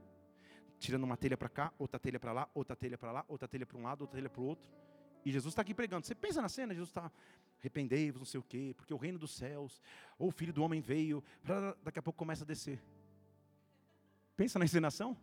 [0.80, 3.66] Tirando uma telha para cá, outra telha para lá, outra telha para lá, outra telha
[3.66, 4.70] para um lado, outra telha para o outro.
[5.26, 6.06] E Jesus está aqui pregando.
[6.06, 7.12] Você pensa na cena, Jesus está,
[7.60, 9.82] arrependei-vos, não sei o quê, porque o reino dos céus,
[10.18, 11.22] ou o filho do homem veio,
[11.84, 12.82] daqui a pouco começa a descer.
[14.38, 15.18] Pensa na encenação.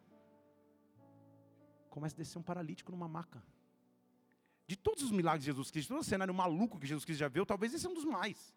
[1.89, 3.43] Começa a descer um paralítico numa maca.
[4.67, 7.29] De todos os milagres de Jesus Cristo, todo o cenário maluco que Jesus Cristo já
[7.29, 8.55] viu, talvez esse é um dos mais.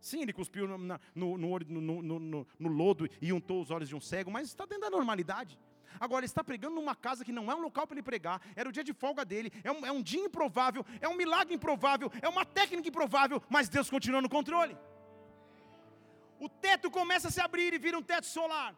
[0.00, 0.78] Sim, ele cuspiu no,
[1.14, 4.90] no, no, no, lodo e untou os olhos de um cego, mas está dentro da
[4.90, 5.58] normalidade.
[5.98, 8.68] Agora, ele está pregando numa casa que não é um local para ele pregar, era
[8.68, 12.10] o dia de folga dele, é um, é um dia improvável, é um milagre improvável,
[12.22, 14.76] é uma técnica improvável, mas Deus continua no controle.
[16.38, 18.74] O teto começa a se abrir e vira um teto solar.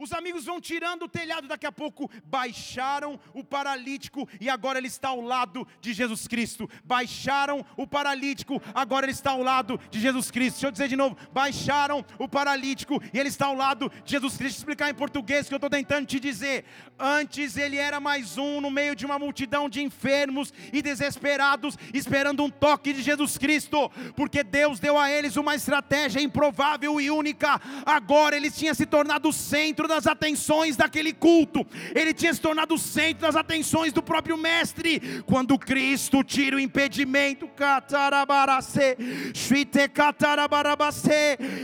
[0.00, 4.86] Os amigos vão tirando o telhado, daqui a pouco baixaram o paralítico e agora ele
[4.86, 6.66] está ao lado de Jesus Cristo.
[6.82, 10.54] Baixaram o paralítico, agora ele está ao lado de Jesus Cristo.
[10.54, 14.38] Deixa eu dizer de novo: baixaram o paralítico e ele está ao lado de Jesus
[14.38, 14.40] Cristo.
[14.40, 16.64] Deixa eu explicar em português que eu estou tentando te dizer.
[16.98, 22.42] Antes ele era mais um no meio de uma multidão de enfermos e desesperados, esperando
[22.42, 27.60] um toque de Jesus Cristo, porque Deus deu a eles uma estratégia improvável e única.
[27.84, 32.74] Agora eles tinham se tornado o centro das atenções daquele culto, ele tinha se tornado
[32.74, 35.22] o centro das atenções do próprio Mestre.
[35.26, 37.48] Quando Cristo tira o impedimento,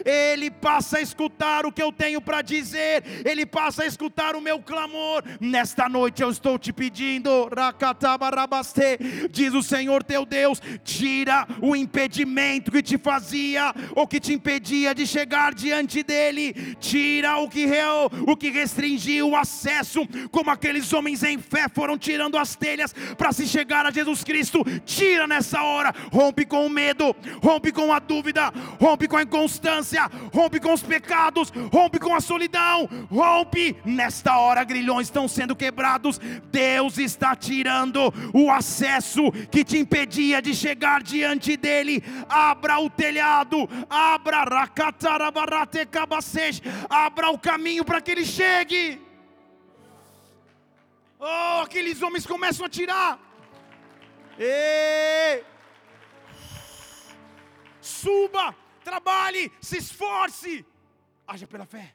[0.05, 4.41] ele passa a escutar o que eu tenho para dizer, ele passa a escutar o
[4.41, 5.23] meu clamor.
[5.41, 7.49] Nesta noite eu estou te pedindo,
[9.31, 14.95] diz o Senhor teu Deus, tira o impedimento que te fazia ou que te impedia
[14.95, 17.65] de chegar diante dele, tira o que
[18.27, 23.33] o que restringia o acesso, como aqueles homens em fé foram tirando as telhas para
[23.33, 24.65] se chegar a Jesus Cristo.
[24.85, 30.11] Tira nessa hora, rompe com o medo, rompe com a dúvida, rompe com a inconstância,
[30.33, 33.77] rompe com os pecados, rompe com a solidão, rompe.
[33.85, 36.21] Nesta hora, grilhões estão sendo quebrados.
[36.51, 42.03] Deus está tirando o acesso que te impedia de chegar diante dele.
[42.29, 44.37] Abra o telhado, abra
[46.89, 49.01] abra o caminho para que ele chegue.
[51.19, 53.19] Oh, aqueles homens começam a tirar.
[57.81, 60.65] Suba, trabalhe, se esforce,
[61.27, 61.95] haja pela fé.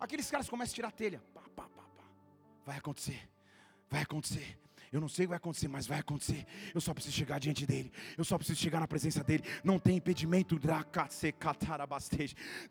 [0.00, 1.22] Aqueles caras começam a tirar a telha.
[1.34, 1.84] Pá, pá, pá,
[2.64, 3.28] vai acontecer,
[3.90, 4.58] vai acontecer.
[4.94, 6.46] Eu não sei o que vai acontecer, mas vai acontecer.
[6.72, 7.92] Eu só preciso chegar diante dele.
[8.16, 9.42] Eu só preciso chegar na presença dele.
[9.64, 10.56] Não tem impedimento.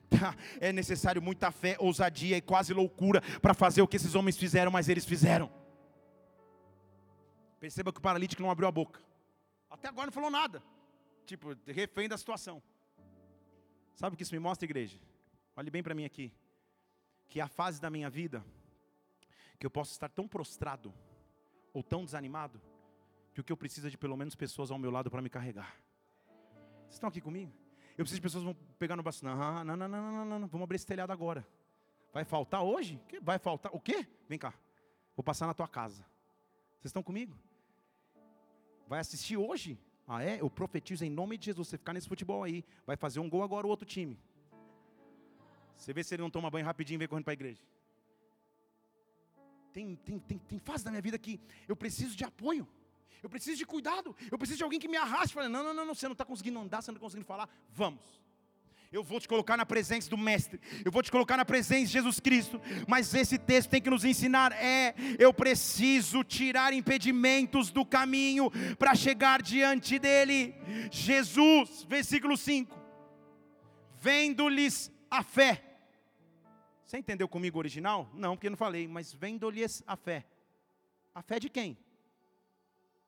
[0.09, 4.38] Tá, é necessário muita fé, ousadia e quase loucura para fazer o que esses homens
[4.38, 5.51] fizeram, mas eles fizeram.
[7.59, 9.01] Perceba que o paralítico não abriu a boca.
[9.69, 10.63] Até agora não falou nada.
[11.26, 12.63] Tipo, refém da situação.
[13.95, 14.97] Sabe o que isso me mostra, igreja?
[15.57, 16.32] Olhe bem para mim aqui.
[17.28, 18.45] Que a fase da minha vida
[19.59, 20.93] que eu posso estar tão prostrado
[21.74, 22.61] ou tão desanimado
[23.34, 25.30] que o que eu preciso é de pelo menos pessoas ao meu lado para me
[25.30, 25.76] carregar.
[26.84, 27.51] Vocês estão aqui comigo?
[27.97, 29.26] Eu preciso de pessoas que vão pegar no braço.
[29.26, 30.47] Não, não, não, não, não, não.
[30.47, 31.45] Vamos abrir esse telhado agora.
[32.13, 33.01] Vai faltar hoje?
[33.21, 33.74] Vai faltar?
[33.74, 34.07] O quê?
[34.30, 34.53] Vem cá.
[35.15, 36.05] Vou passar na tua casa.
[36.74, 37.36] Vocês estão comigo?
[38.88, 39.80] Vai assistir hoje?
[40.07, 40.41] Ah, é?
[40.41, 41.67] Eu profetizo em nome de Jesus.
[41.67, 42.63] Você ficar nesse futebol aí.
[42.86, 44.19] Vai fazer um gol agora o outro time.
[45.76, 47.61] Você vê se ele não toma banho rapidinho e vem correndo para a igreja
[49.74, 52.67] tem, tem, tem, tem fase da minha vida que eu preciso de apoio.
[53.24, 54.15] Eu preciso de cuidado.
[54.32, 55.34] Eu preciso de alguém que me arraste.
[55.34, 57.49] Fale, não, não, não, não, você não está conseguindo andar, você não está conseguindo falar.
[57.71, 58.21] Vamos.
[58.91, 60.59] Eu vou te colocar na presença do Mestre.
[60.86, 62.61] Eu vou te colocar na presença de Jesus Cristo.
[62.88, 68.93] Mas esse texto tem que nos ensinar é, eu preciso tirar impedimentos do caminho para
[68.93, 70.53] chegar diante dele.
[70.91, 72.78] Jesus, versículo 5.
[73.99, 75.72] Vendo-lhes a fé
[76.94, 78.08] você entendeu comigo o original?
[78.14, 80.28] Não, porque não falei, mas vendo-lhes a fé.
[81.12, 81.76] A fé de quem?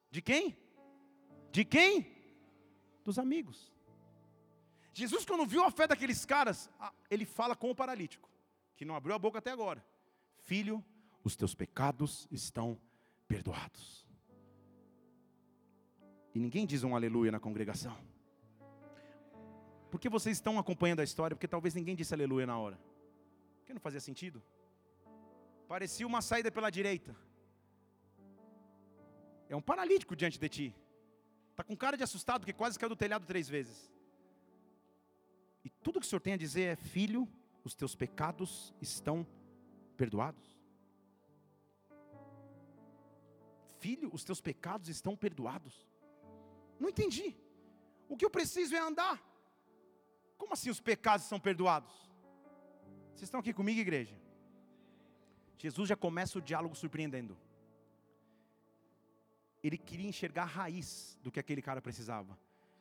[0.10, 0.58] De quem?
[1.52, 2.08] De quem?
[3.04, 3.72] Dos amigos.
[4.92, 6.68] Jesus, quando viu a fé daqueles caras,
[7.12, 8.28] ele fala com o paralítico,
[8.76, 9.86] que não abriu a boca até agora:
[10.38, 10.84] Filho,
[11.24, 12.82] os teus pecados estão
[13.28, 14.04] perdoados.
[16.34, 17.96] E ninguém diz um aleluia na congregação.
[19.92, 22.95] Porque vocês estão acompanhando a história, porque talvez ninguém disse aleluia na hora.
[23.66, 24.42] Que não fazia sentido.
[25.68, 27.16] Parecia uma saída pela direita.
[29.50, 30.76] É um paralítico diante de ti.
[31.52, 33.92] Está com cara de assustado, que quase caiu do telhado três vezes.
[35.64, 37.28] E tudo que o Senhor tem a dizer é: Filho,
[37.64, 39.26] os teus pecados estão
[39.98, 40.56] perdoados.
[43.80, 45.88] Filho, os teus pecados estão perdoados.
[46.80, 47.36] Não entendi.
[48.08, 49.24] O que eu preciso é andar.
[50.38, 51.94] Como assim os pecados são perdoados?
[53.16, 54.14] Vocês estão aqui comigo, igreja?
[55.58, 57.38] Jesus já começa o diálogo surpreendendo.
[59.64, 62.38] Ele queria enxergar a raiz do que aquele cara precisava,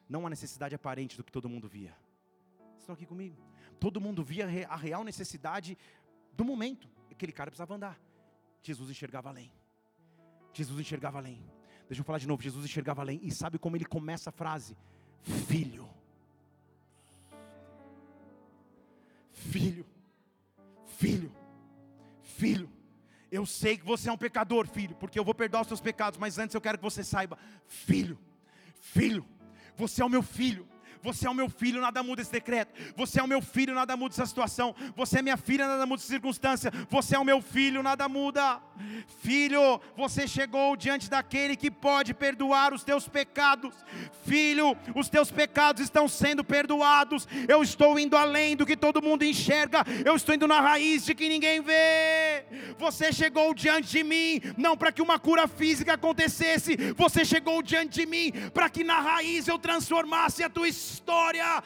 [0.08, 1.96] não a necessidade aparente do que todo mundo via.
[2.70, 3.36] Vocês estão aqui comigo?
[3.78, 5.78] Todo mundo via a real necessidade
[6.32, 6.88] do momento.
[7.10, 8.00] Aquele cara precisava andar.
[8.60, 9.52] Jesus enxergava além.
[10.52, 11.40] Jesus enxergava além.
[11.88, 12.42] Deixa eu falar de novo.
[12.42, 13.20] Jesus enxergava além.
[13.22, 14.76] E sabe como ele começa a frase?
[15.22, 15.88] Filho.
[19.32, 19.93] Filho.
[22.44, 22.70] Filho.
[23.32, 26.18] Eu sei que você é um pecador, filho, porque eu vou perdoar os seus pecados,
[26.18, 28.18] mas antes eu quero que você saiba, filho,
[28.78, 29.24] filho,
[29.74, 30.68] você é o meu filho,
[31.04, 32.72] você é o meu filho, nada muda esse decreto.
[32.96, 34.74] Você é o meu filho, nada muda essa situação.
[34.96, 36.72] Você é minha filha, nada muda essa circunstância.
[36.88, 38.58] Você é o meu filho, nada muda.
[39.20, 43.74] Filho, você chegou diante daquele que pode perdoar os teus pecados.
[44.24, 47.28] Filho, os teus pecados estão sendo perdoados.
[47.46, 49.84] Eu estou indo além do que todo mundo enxerga.
[50.06, 52.46] Eu estou indo na raiz de que ninguém vê.
[52.78, 56.78] Você chegou diante de mim, não para que uma cura física acontecesse.
[56.96, 61.62] Você chegou diante de mim para que na raiz eu transformasse a tua história história.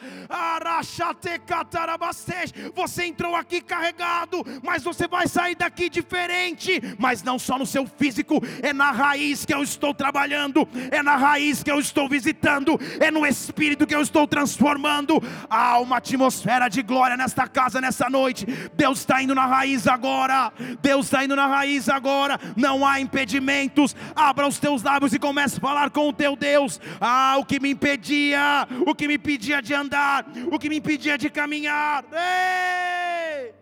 [2.73, 6.81] Você entrou aqui carregado, mas você vai sair daqui diferente.
[6.97, 11.15] Mas não só no seu físico, é na raiz que eu estou trabalhando, é na
[11.15, 15.21] raiz que eu estou visitando, é no espírito que eu estou transformando.
[15.49, 18.45] Há uma atmosfera de glória nesta casa, nessa noite.
[18.73, 20.51] Deus está indo na raiz agora.
[20.81, 22.39] Deus está indo na raiz agora.
[22.55, 23.95] Não há impedimentos.
[24.15, 26.79] Abra os teus lábios e comece a falar com o teu Deus.
[26.99, 31.17] Ah, o que me impedia, o que me impedia de andar, o que me impedia
[31.17, 32.05] de caminhar.
[32.11, 33.53] Ei!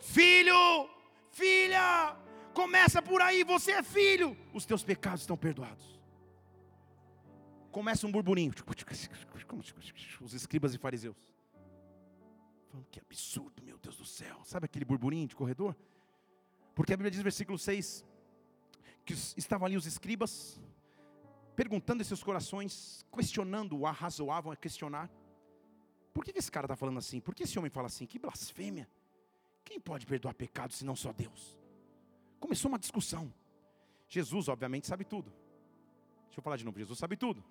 [0.00, 0.88] Filho,
[1.30, 2.16] filha,
[2.52, 5.86] começa por aí, você é filho, os teus pecados estão perdoados.
[7.70, 8.52] Começa um burburinho,
[10.20, 11.16] os escribas e fariseus.
[12.90, 14.40] Que absurdo, meu Deus do céu.
[14.44, 15.76] Sabe aquele burburinho de corredor?
[16.74, 18.04] Porque a Bíblia diz, versículo 6,
[19.04, 20.60] que estavam ali os escribas,
[21.56, 25.10] perguntando em seus corações, questionando, arrazoavam a questionar.
[26.12, 27.18] Por que esse cara está falando assim?
[27.18, 28.06] Por que esse homem fala assim?
[28.06, 28.88] Que blasfêmia!
[29.64, 31.58] Quem pode perdoar pecados se não só Deus?
[32.38, 33.32] Começou uma discussão.
[34.06, 35.32] Jesus, obviamente, sabe tudo.
[36.26, 37.42] Deixa eu falar de novo: Jesus sabe tudo.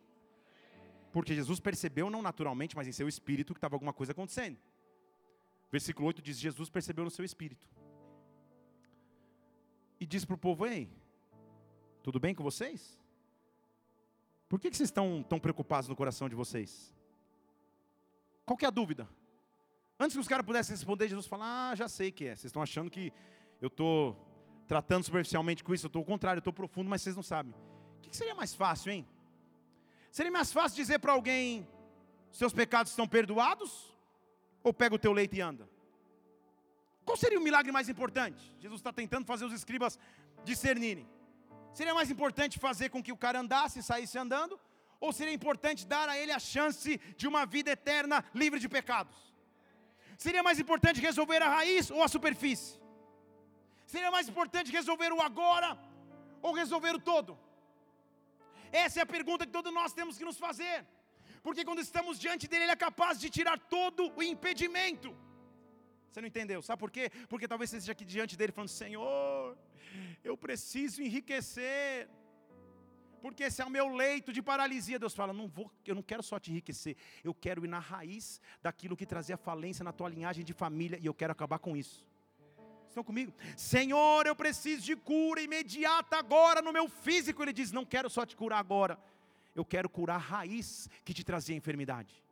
[1.11, 4.57] Porque Jesus percebeu, não naturalmente, mas em seu espírito, que estava alguma coisa acontecendo.
[5.71, 7.67] Versículo 8 diz: Jesus percebeu no seu espírito.
[9.99, 10.89] E disse para o povo: Ei,
[12.03, 13.03] tudo bem com vocês?
[14.47, 16.93] Por que, que vocês estão tão preocupados no coração de vocês?
[18.45, 19.09] Qual que é a dúvida?
[19.99, 22.35] Antes que os caras pudessem responder, Jesus fala: Ah, já sei que é.
[22.35, 23.11] Vocês estão achando que
[23.61, 24.15] eu estou
[24.67, 25.85] tratando superficialmente com isso.
[25.85, 27.53] Eu estou ao contrário, eu estou profundo, mas vocês não sabem.
[27.97, 29.07] O que, que seria mais fácil, hein?
[30.11, 31.67] Seria mais fácil dizer para alguém:
[32.31, 33.93] Seus pecados estão perdoados?
[34.63, 35.69] Ou pega o teu leite e anda?
[37.05, 38.55] Qual seria o milagre mais importante?
[38.59, 39.99] Jesus está tentando fazer os escribas
[40.43, 41.07] discernirem.
[41.77, 44.55] Seria mais importante fazer com que o cara andasse e saísse andando?
[45.05, 49.17] Ou seria importante dar a ele a chance de uma vida eterna livre de pecados?
[50.25, 52.79] Seria mais importante resolver a raiz ou a superfície?
[53.93, 55.77] Seria mais importante resolver o agora
[56.41, 57.37] ou resolver o todo?
[58.71, 60.77] Essa é a pergunta que todos nós temos que nos fazer.
[61.43, 65.09] Porque quando estamos diante dele, ele é capaz de tirar todo o impedimento.
[66.15, 66.61] Você não entendeu?
[66.61, 67.11] Sabe por quê?
[67.27, 69.57] Porque talvez você esteja aqui diante dele falando: Senhor,
[70.23, 72.07] eu preciso enriquecer.
[73.21, 74.97] Porque esse é o meu leito de paralisia.
[74.97, 78.39] Deus fala: não vou, eu não quero só te enriquecer, eu quero ir na raiz
[78.63, 82.07] daquilo que trazia falência na tua linhagem de família e eu quero acabar com isso.
[82.87, 83.33] Estão comigo?
[83.57, 87.43] Senhor, eu preciso de cura imediata agora no meu físico.
[87.43, 88.97] Ele diz: Não quero só te curar agora,
[89.53, 92.24] eu quero curar a raiz que te trazia enfermidade.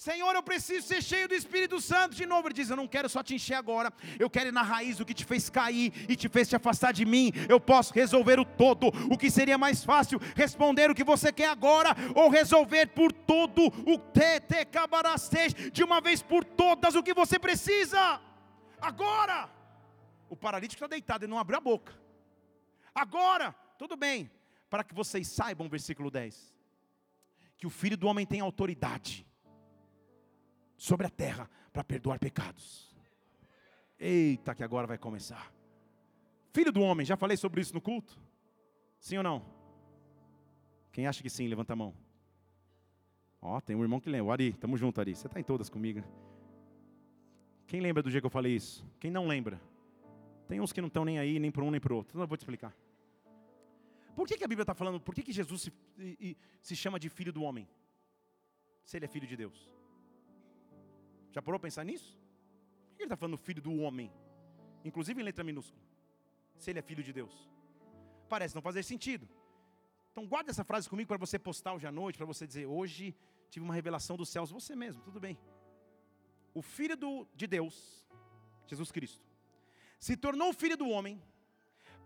[0.00, 2.48] Senhor, eu preciso ser cheio do Espírito Santo de novo.
[2.48, 5.04] Ele diz: Eu não quero só te encher agora, eu quero ir na raiz do
[5.04, 7.30] que te fez cair e te fez te afastar de mim.
[7.50, 8.86] Eu posso resolver o todo.
[9.12, 10.18] O que seria mais fácil?
[10.34, 16.00] Responder o que você quer agora ou resolver por todo o tete cabarastej, de uma
[16.00, 18.22] vez por todas o que você precisa.
[18.80, 19.50] Agora,
[20.30, 21.92] o paralítico está deitado, ele não abriu a boca.
[22.94, 24.30] Agora, tudo bem,
[24.70, 26.54] para que vocês saibam, versículo 10,
[27.58, 29.28] que o filho do homem tem autoridade
[30.80, 32.96] sobre a terra para perdoar pecados.
[33.98, 35.52] Eita, que agora vai começar.
[36.54, 38.18] Filho do homem, já falei sobre isso no culto.
[38.98, 39.44] Sim ou não?
[40.90, 41.94] Quem acha que sim, levanta a mão.
[43.42, 44.24] Ó, tem um irmão que lembra.
[44.24, 45.14] O Ari, tamo junto, Ari.
[45.14, 46.02] Você está em todas comigo.
[47.66, 48.82] Quem lembra do dia que eu falei isso?
[48.98, 49.60] Quem não lembra?
[50.48, 52.12] Tem uns que não estão nem aí, nem para um nem para o outro.
[52.12, 52.74] Então eu vou te explicar.
[54.16, 54.98] Por que, que a Bíblia está falando?
[54.98, 57.68] Por que, que Jesus se, se chama de filho do homem?
[58.82, 59.70] Se ele é filho de Deus.
[61.30, 62.18] Já parou a pensar nisso?
[62.88, 64.12] Por que ele está falando filho do homem?
[64.84, 65.82] Inclusive em letra minúscula.
[66.58, 67.48] Se ele é filho de Deus.
[68.28, 69.28] Parece não fazer sentido.
[70.12, 73.14] Então guarde essa frase comigo para você postar hoje à noite, para você dizer, hoje
[73.48, 75.38] tive uma revelação dos céus, você mesmo, tudo bem.
[76.52, 78.04] O Filho do, de Deus,
[78.66, 79.24] Jesus Cristo,
[79.98, 81.22] se tornou filho do homem,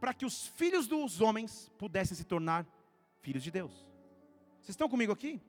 [0.00, 2.66] para que os filhos dos homens pudessem se tornar
[3.20, 3.72] filhos de Deus.
[4.60, 5.40] Vocês estão comigo aqui?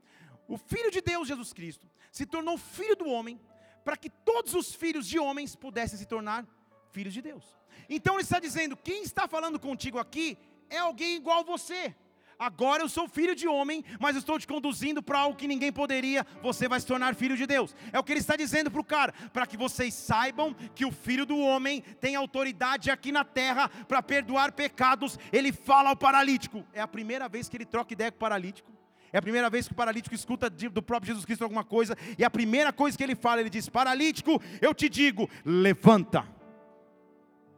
[0.47, 3.39] O Filho de Deus, Jesus Cristo, se tornou filho do homem,
[3.85, 6.45] para que todos os filhos de homens pudessem se tornar
[6.91, 7.45] filhos de Deus.
[7.87, 10.37] Então ele está dizendo: quem está falando contigo aqui
[10.69, 11.95] é alguém igual a você.
[12.37, 16.25] Agora eu sou filho de homem, mas estou te conduzindo para algo que ninguém poderia.
[16.41, 17.73] Você vai se tornar filho de Deus.
[17.93, 20.91] É o que ele está dizendo para o cara, para que vocês saibam que o
[20.91, 25.17] filho do homem tem autoridade aqui na terra para perdoar pecados.
[25.31, 26.65] Ele fala ao paralítico.
[26.73, 28.74] É a primeira vez que ele troca ideia com o paralítico.
[29.15, 31.95] É a primeira vez que o paralítico escuta do próprio Jesus Cristo alguma coisa.
[32.17, 36.27] E a primeira coisa que ele fala, ele diz: Paralítico, eu te digo, levanta,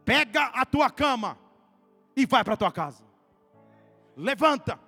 [0.04, 1.36] pega a tua cama
[2.16, 3.08] e vai para a tua casa
[4.18, 4.78] levanta,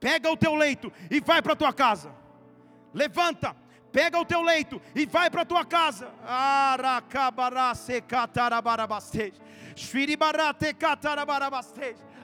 [0.00, 2.12] pega o teu leito e vai para a tua casa.
[2.94, 3.54] Levanta,
[3.92, 6.10] pega o teu leito e vai para a tua casa.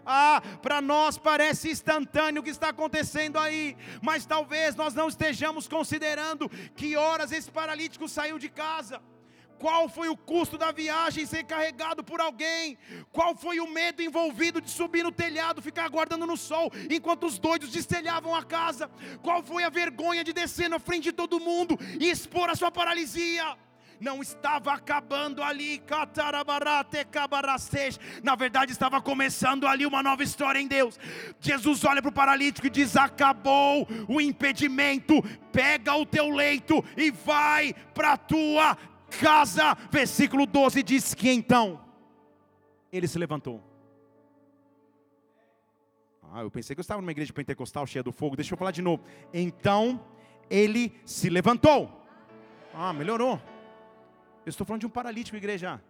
[0.04, 5.66] Ah, para nós parece instantâneo o que está acontecendo aí, mas talvez nós não estejamos
[5.66, 9.00] considerando que horas esse paralítico saiu de casa.
[9.58, 12.76] Qual foi o custo da viagem ser carregado por alguém?
[13.12, 17.38] Qual foi o medo envolvido de subir no telhado, ficar aguardando no sol, enquanto os
[17.38, 18.90] doidos destelhavam a casa?
[19.22, 22.70] Qual foi a vergonha de descer na frente de todo mundo e expor a sua
[22.70, 23.56] paralisia?
[24.00, 25.82] Não estava acabando ali,
[28.22, 30.98] na verdade estava começando ali uma nova história em Deus.
[31.40, 35.22] Jesus olha para o paralítico e diz: Acabou o impedimento,
[35.52, 38.76] pega o teu leito e vai para a tua
[39.20, 39.76] casa.
[39.90, 41.80] Versículo 12 diz que então
[42.92, 43.62] ele se levantou.
[46.32, 48.34] Ah, eu pensei que eu estava numa igreja pentecostal cheia do fogo.
[48.34, 49.04] Deixa eu falar de novo.
[49.32, 50.04] Então
[50.50, 51.88] ele se levantou.
[52.74, 53.40] Ah, melhorou.
[54.44, 55.80] Eu estou falando de um paralítico, igreja.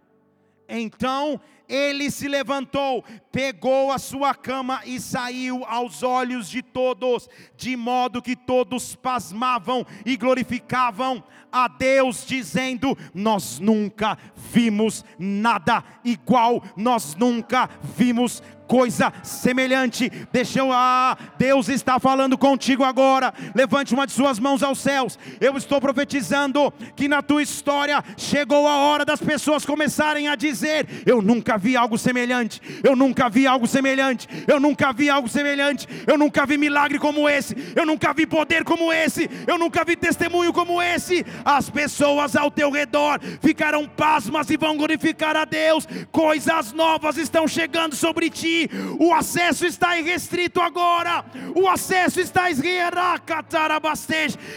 [0.69, 7.77] Então ele se levantou, pegou a sua cama e saiu aos olhos de todos, de
[7.77, 17.15] modo que todos pasmavam e glorificavam a Deus, dizendo: Nós nunca vimos nada igual, nós
[17.15, 20.11] nunca vimos coisa semelhante.
[20.33, 23.33] Deixa eu, ah, Deus está falando contigo agora.
[23.55, 25.19] Levante uma de suas mãos aos céus.
[25.41, 30.87] Eu estou profetizando que na tua história chegou a hora das pessoas começarem a dizer:
[31.07, 32.61] Eu nunca vi algo semelhante.
[32.83, 34.29] Eu nunca vi algo semelhante.
[34.47, 35.87] Eu nunca vi algo semelhante.
[36.07, 37.57] Eu nunca vi milagre como esse.
[37.77, 39.29] Eu nunca vi poder como esse.
[39.47, 41.25] Eu nunca vi testemunho como esse.
[41.45, 45.87] As pessoas ao teu redor ficarão pasmas e vão glorificar a Deus.
[46.11, 48.54] Coisas novas estão chegando sobre ti
[48.99, 51.25] o acesso está irrestrito agora,
[51.55, 52.51] o acesso está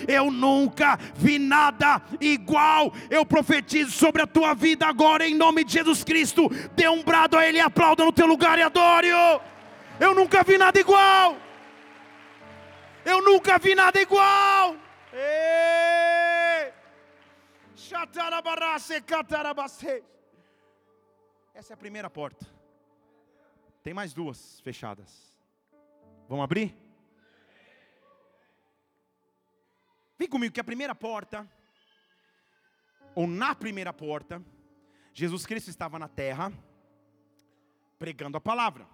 [0.07, 2.93] eu nunca vi nada igual.
[3.09, 6.49] Eu profetizo sobre a tua vida agora, em nome de Jesus Cristo.
[6.75, 9.41] Dê um brado a Ele, aplauda no teu lugar e adore-o.
[9.99, 11.37] Eu nunca vi nada igual.
[13.05, 14.75] Eu nunca vi nada igual.
[21.53, 22.56] Essa é a primeira porta.
[23.87, 25.33] Tem mais duas fechadas.
[26.27, 26.75] Vamos abrir?
[30.19, 31.49] Vem comigo que a primeira porta,
[33.15, 34.43] ou na primeira porta,
[35.13, 36.51] Jesus Cristo estava na terra
[37.97, 38.85] pregando a palavra.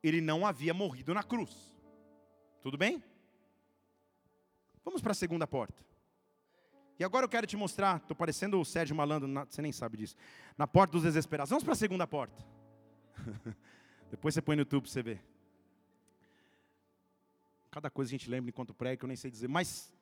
[0.00, 1.76] Ele não havia morrido na cruz.
[2.62, 3.02] Tudo bem?
[4.84, 5.84] Vamos para a segunda porta.
[7.00, 10.14] E agora eu quero te mostrar, estou parecendo o Sérgio Malandro, você nem sabe disso.
[10.56, 11.50] Na porta dos desesperados.
[11.50, 12.63] Vamos para a segunda porta.
[14.10, 15.24] Depois você põe no YouTube para você ver.
[17.70, 19.48] Cada coisa a gente lembra enquanto prega que eu nem sei dizer.
[19.48, 19.92] Mas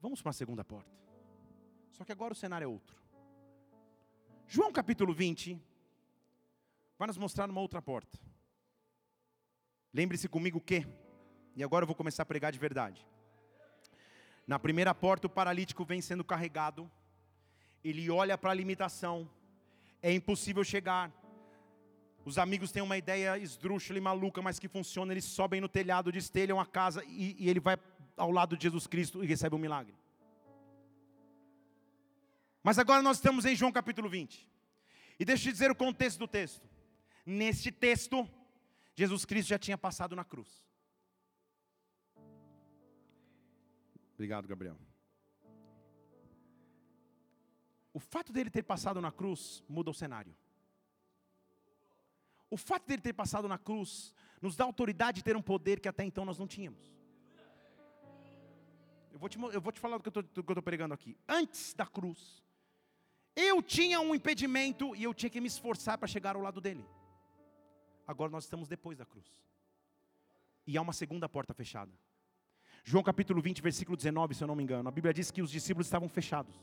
[0.00, 0.90] vamos para a segunda porta.
[1.92, 2.96] Só que agora o cenário é outro.
[4.46, 5.60] João capítulo 20
[6.98, 8.18] vai nos mostrar uma outra porta.
[9.92, 10.86] Lembre-se comigo que,
[11.56, 13.06] e agora eu vou começar a pregar de verdade.
[14.46, 16.90] Na primeira porta, o paralítico vem sendo carregado,
[17.82, 19.30] ele olha para a limitação,
[20.02, 21.10] é impossível chegar,
[22.24, 25.12] Os amigos têm uma ideia esdrúxula e maluca, mas que funciona.
[25.12, 27.76] Eles sobem no telhado, destelham a casa e, e ele vai
[28.16, 29.94] ao lado de Jesus Cristo e recebe um milagre.
[32.62, 34.48] Mas agora nós estamos em João capítulo 20.
[35.18, 36.66] E deixa eu te dizer o contexto do texto.
[37.26, 38.28] Neste texto,
[38.94, 40.64] Jesus Cristo já tinha passado na cruz.
[44.14, 44.78] Obrigado, Gabriel.
[47.92, 50.34] O fato dele ter passado na cruz muda o cenário.
[52.54, 55.88] O fato dele ter passado na cruz nos dá autoridade de ter um poder que
[55.88, 56.94] até então nós não tínhamos.
[59.12, 61.18] Eu vou te, eu vou te falar do que eu estou pregando aqui.
[61.28, 62.44] Antes da cruz,
[63.34, 66.86] eu tinha um impedimento e eu tinha que me esforçar para chegar ao lado dele.
[68.06, 69.26] Agora nós estamos depois da cruz.
[70.64, 71.90] E há uma segunda porta fechada.
[72.84, 74.88] João capítulo 20, versículo 19, se eu não me engano.
[74.88, 76.54] A Bíblia diz que os discípulos estavam fechados.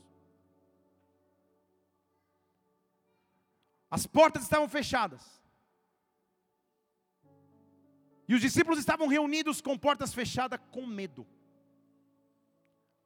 [3.90, 5.41] As portas estavam fechadas.
[8.28, 11.26] E os discípulos estavam reunidos com portas fechadas com medo.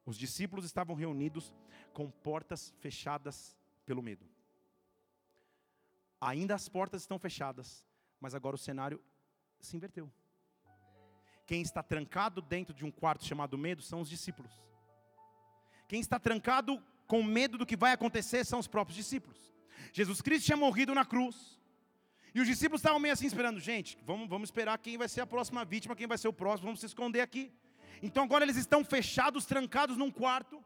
[0.05, 1.53] Os discípulos estavam reunidos
[1.93, 4.25] com portas fechadas pelo medo.
[6.21, 7.85] Ainda as portas estão fechadas,
[8.21, 9.03] mas agora o cenário
[9.61, 10.11] se inverteu.
[11.47, 14.53] Quem está trancado dentro de um quarto chamado medo são os discípulos.
[15.89, 19.53] Quem está trancado com medo do que vai acontecer são os próprios discípulos.
[19.93, 21.61] Jesus Cristo tinha morrido na cruz.
[22.37, 25.27] E os discípulos estavam meio assim esperando, gente, vamos, vamos esperar quem vai ser a
[25.27, 27.51] próxima vítima, quem vai ser o próximo, vamos se esconder aqui.
[28.03, 30.63] Então agora eles estão fechados, trancados num quarto,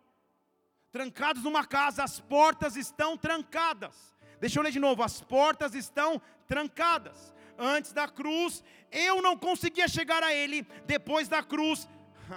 [0.91, 3.95] trancados numa casa, as portas estão trancadas.
[4.41, 7.33] Deixa eu ler de novo, as portas estão trancadas.
[7.57, 11.89] Antes da cruz, eu não conseguia chegar a ele, depois da cruz,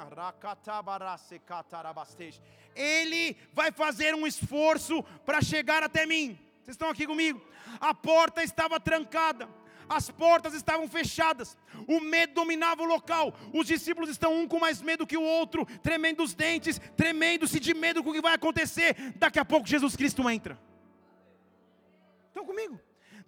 [2.75, 6.38] ele vai fazer um esforço para chegar até mim.
[6.64, 7.41] Vocês estão aqui comigo?
[7.80, 9.49] A porta estava trancada,
[9.89, 11.57] as portas estavam fechadas,
[11.88, 13.36] o medo dominava o local.
[13.53, 17.74] Os discípulos estão um com mais medo que o outro, tremendo os dentes, tremendo-se de
[17.74, 18.95] medo com o que vai acontecer.
[19.18, 20.57] Daqui a pouco Jesus Cristo entra.
[22.30, 22.80] Estão comigo?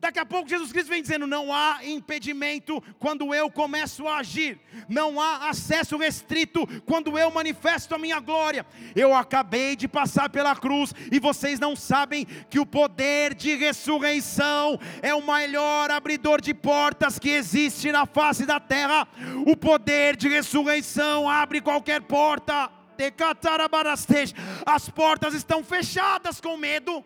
[0.05, 4.59] Daqui a pouco Jesus Cristo vem dizendo: não há impedimento quando eu começo a agir,
[4.87, 8.63] não há acesso restrito quando eu manifesto a minha glória.
[8.95, 14.79] Eu acabei de passar pela cruz e vocês não sabem que o poder de ressurreição
[15.01, 19.07] é o maior abridor de portas que existe na face da terra.
[19.47, 22.69] O poder de ressurreição abre qualquer porta.
[24.67, 27.03] As portas estão fechadas com medo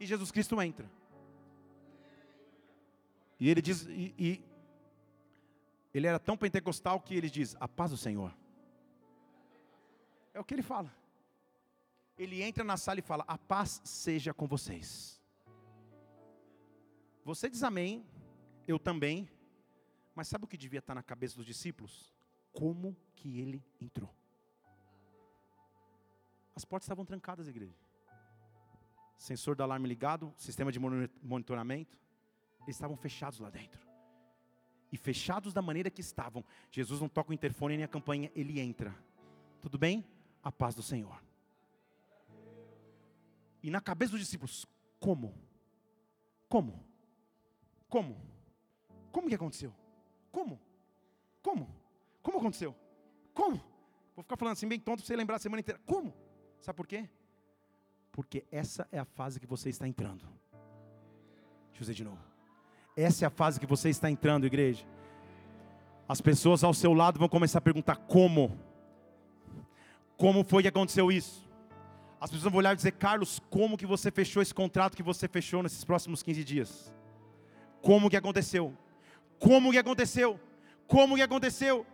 [0.00, 1.01] e Jesus Cristo entra.
[3.42, 4.44] E ele diz, e, e
[5.92, 8.32] ele era tão pentecostal que ele diz: A paz do Senhor.
[10.32, 10.94] É o que ele fala.
[12.16, 15.20] Ele entra na sala e fala: A paz seja com vocês.
[17.24, 18.06] Você diz amém,
[18.68, 19.28] eu também.
[20.14, 22.14] Mas sabe o que devia estar na cabeça dos discípulos?
[22.52, 24.14] Como que ele entrou?
[26.54, 27.74] As portas estavam trancadas, igreja.
[29.16, 32.01] Sensor do alarme ligado, sistema de monitoramento
[32.64, 33.86] eles estavam fechados lá dentro.
[34.90, 36.44] E fechados da maneira que estavam.
[36.70, 38.94] Jesus não toca o interfone nem a campanha, ele entra.
[39.60, 40.04] Tudo bem?
[40.42, 41.22] A paz do Senhor.
[43.62, 44.66] E na cabeça dos discípulos,
[44.98, 45.34] como?
[46.48, 46.84] Como?
[47.88, 48.20] Como?
[49.10, 49.74] Como que aconteceu?
[50.30, 50.60] Como?
[51.40, 51.74] Como?
[52.22, 52.74] Como aconteceu?
[53.32, 53.56] Como?
[54.14, 55.80] Vou ficar falando assim bem tonto para você lembrar a semana inteira.
[55.86, 56.14] Como?
[56.60, 57.08] Sabe por quê?
[58.10, 60.26] Porque essa é a fase que você está entrando.
[61.68, 62.31] Deixa eu dizer de novo.
[62.96, 64.84] Essa é a fase que você está entrando, igreja.
[66.08, 68.58] As pessoas ao seu lado vão começar a perguntar como.
[70.16, 71.48] Como foi que aconteceu isso?
[72.20, 75.26] As pessoas vão olhar e dizer, Carlos, como que você fechou esse contrato que você
[75.26, 76.92] fechou nesses próximos 15 dias?
[77.80, 78.76] Como que aconteceu?
[79.38, 80.38] Como que aconteceu?
[80.86, 81.86] Como que aconteceu?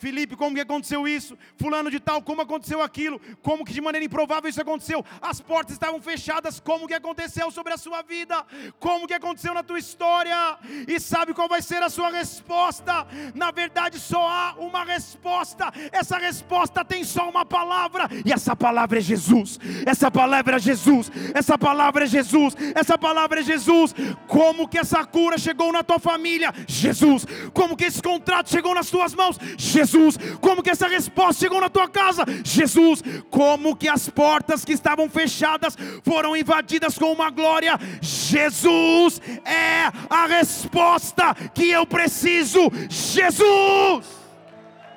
[0.00, 1.36] Felipe, como que aconteceu isso?
[1.58, 3.20] Fulano de tal, como aconteceu aquilo?
[3.42, 5.04] Como que de maneira improvável isso aconteceu?
[5.20, 8.42] As portas estavam fechadas, como que aconteceu sobre a sua vida?
[8.78, 10.58] Como que aconteceu na tua história?
[10.88, 13.06] E sabe qual vai ser a sua resposta?
[13.34, 15.70] Na verdade, só há uma resposta.
[15.92, 19.58] Essa resposta tem só uma palavra, e essa palavra é Jesus.
[19.84, 21.12] Essa palavra é Jesus.
[21.34, 22.56] Essa palavra é Jesus.
[22.74, 23.94] Essa palavra é Jesus.
[24.26, 26.54] Como que essa cura chegou na tua família?
[26.66, 27.26] Jesus.
[27.52, 29.38] Como que esse contrato chegou nas tuas mãos?
[29.58, 29.89] Jesus.
[29.90, 30.16] Jesus.
[30.40, 32.24] Como que essa resposta chegou na tua casa?
[32.44, 33.02] Jesus.
[33.30, 37.78] Como que as portas que estavam fechadas foram invadidas com uma glória?
[38.00, 42.70] Jesus é a resposta que eu preciso.
[42.88, 44.06] Jesus.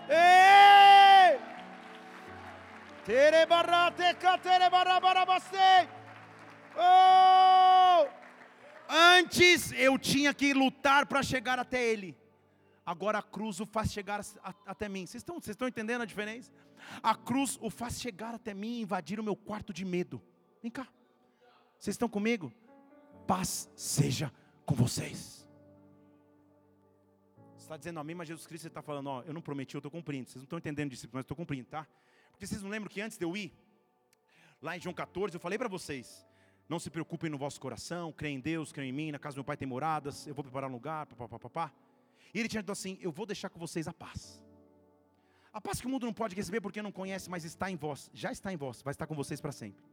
[0.09, 1.39] Ei!
[6.75, 8.07] Oh!
[8.89, 12.22] Antes eu tinha que lutar para chegar até Ele.
[12.85, 14.21] Agora a cruz o faz chegar
[14.65, 15.05] até mim.
[15.05, 16.51] Vocês estão, vocês estão entendendo a diferença?
[17.01, 20.21] A cruz o faz chegar até mim e invadir o meu quarto de medo.
[20.61, 20.87] Vem cá.
[21.79, 22.51] Vocês estão comigo?
[23.25, 24.31] Paz seja
[24.65, 25.47] com vocês.
[27.55, 29.91] Você está dizendo amém, mas Jesus Cristo está falando, ó, eu não prometi, eu estou
[29.91, 30.29] cumprindo.
[30.29, 31.87] Vocês não estão entendendo disso, mas eu estou cumprindo, tá?
[32.31, 33.53] Porque vocês não lembram que antes de eu ir,
[34.61, 36.25] lá em João 14, eu falei para vocês,
[36.67, 39.37] não se preocupem no vosso coração, creem em Deus, creem em mim, na casa do
[39.39, 41.71] meu pai tem moradas, eu vou preparar um lugar, papapá.
[42.33, 44.43] E ele tinha dito assim: Eu vou deixar com vocês a paz.
[45.51, 48.09] A paz que o mundo não pode receber porque não conhece, mas está em vós,
[48.11, 49.83] já está em vós, vai estar com vocês para sempre.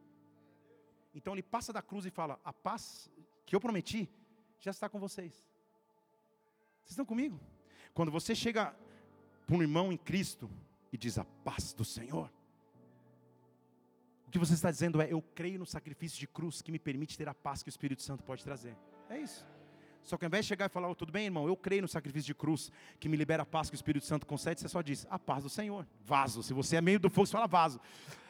[1.14, 3.10] Então ele passa da cruz e fala: A paz
[3.44, 4.08] que eu prometi
[4.58, 5.32] já está com vocês.
[6.82, 7.38] Vocês estão comigo?
[7.92, 8.74] Quando você chega
[9.46, 10.50] para um irmão em Cristo
[10.92, 12.32] e diz a paz do Senhor,
[14.26, 17.18] o que você está dizendo é: Eu creio no sacrifício de cruz que me permite
[17.18, 18.76] ter a paz que o Espírito Santo pode trazer.
[19.10, 19.44] É isso.
[20.02, 21.88] Só que ao invés de chegar e falar, oh, tudo bem, irmão, eu creio no
[21.88, 24.82] sacrifício de cruz que me libera a paz que o Espírito Santo concede, você só
[24.82, 26.42] diz, a paz do Senhor, vaso.
[26.42, 27.80] Se você é meio do fogo, você fala vaso.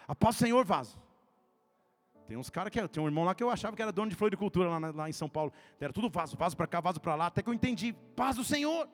[0.07, 0.99] A paz do Senhor, vaso.
[2.27, 4.15] Tem uns caras que tem um irmão lá que eu achava que era dono de
[4.15, 5.53] floricultura lá, lá em São Paulo.
[5.81, 8.45] Era tudo vaso, vaso para cá, vaso para lá, até que eu entendi, paz do
[8.45, 8.89] Senhor.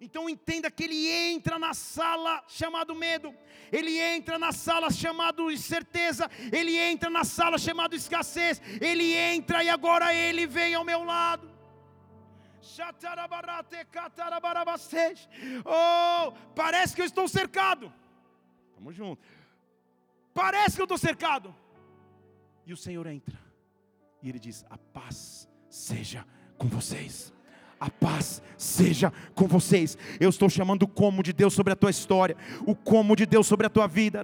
[0.00, 3.34] Então entenda que ele entra na sala chamado medo,
[3.72, 9.68] ele entra na sala chamado incerteza, ele entra na sala chamado escassez, ele entra e
[9.68, 11.53] agora ele vem ao meu lado.
[15.64, 17.92] Oh, parece que eu estou cercado.
[18.68, 19.24] Estamos juntos.
[20.32, 21.54] Parece que eu estou cercado.
[22.64, 23.38] E o Senhor entra.
[24.22, 27.33] E ele diz: A paz seja com vocês
[27.80, 29.96] a paz seja com vocês.
[30.18, 33.46] Eu estou chamando o como de Deus sobre a tua história, o como de Deus
[33.46, 34.22] sobre a tua vida.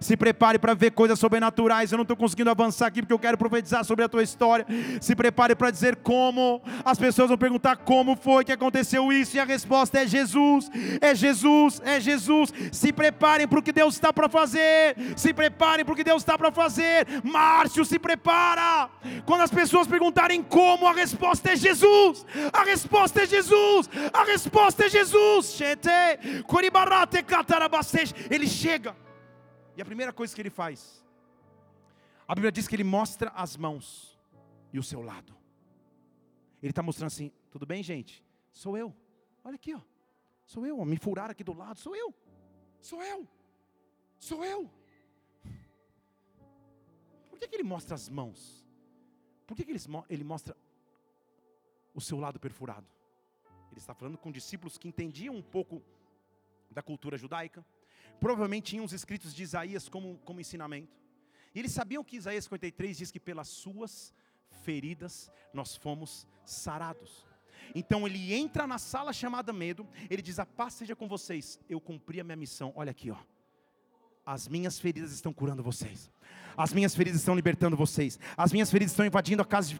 [0.00, 1.92] Se prepare para ver coisas sobrenaturais.
[1.92, 4.66] Eu não estou conseguindo avançar aqui porque eu quero profetizar sobre a tua história.
[5.00, 6.60] Se prepare para dizer como.
[6.84, 11.14] As pessoas vão perguntar como foi que aconteceu isso, e a resposta é Jesus, é
[11.14, 12.52] Jesus, é Jesus.
[12.72, 14.96] Se preparem para o que Deus está para fazer.
[15.16, 17.06] Se preparem para o que Deus está para fazer.
[17.22, 18.90] Márcio, se prepara.
[19.24, 22.24] Quando as pessoas perguntarem como, a resposta é Jesus.
[22.52, 23.88] A resposta é Jesus.
[24.12, 25.58] A resposta é Jesus.
[28.30, 28.96] Ele chega.
[29.76, 31.04] E a primeira coisa que ele faz,
[32.26, 34.18] a Bíblia diz que ele mostra as mãos
[34.72, 35.34] e o seu lado.
[36.62, 38.24] Ele está mostrando assim: tudo bem, gente?
[38.50, 38.94] Sou eu.
[39.44, 39.80] Olha aqui, ó.
[40.46, 40.84] Sou eu.
[40.84, 41.78] Me furaram aqui do lado.
[41.78, 42.14] Sou eu.
[42.80, 43.26] Sou eu.
[44.18, 44.70] Sou eu.
[47.28, 48.66] Por que, que ele mostra as mãos?
[49.46, 50.56] Por que, que ele, ele mostra
[51.94, 52.86] o seu lado perfurado.
[53.70, 55.82] Ele está falando com discípulos que entendiam um pouco
[56.70, 57.64] da cultura judaica,
[58.20, 61.00] provavelmente tinham os escritos de Isaías como, como ensinamento.
[61.54, 64.14] E eles sabiam que Isaías 53 diz que pelas suas
[64.62, 67.26] feridas nós fomos sarados.
[67.74, 71.80] Então ele entra na sala chamada medo, ele diz: A paz seja com vocês, eu
[71.80, 72.72] cumpri a minha missão.
[72.74, 73.18] Olha aqui, ó.
[74.24, 76.10] As minhas feridas estão curando vocês.
[76.56, 78.18] As minhas feridas estão libertando vocês.
[78.36, 79.78] As minhas feridas estão invadindo a casa de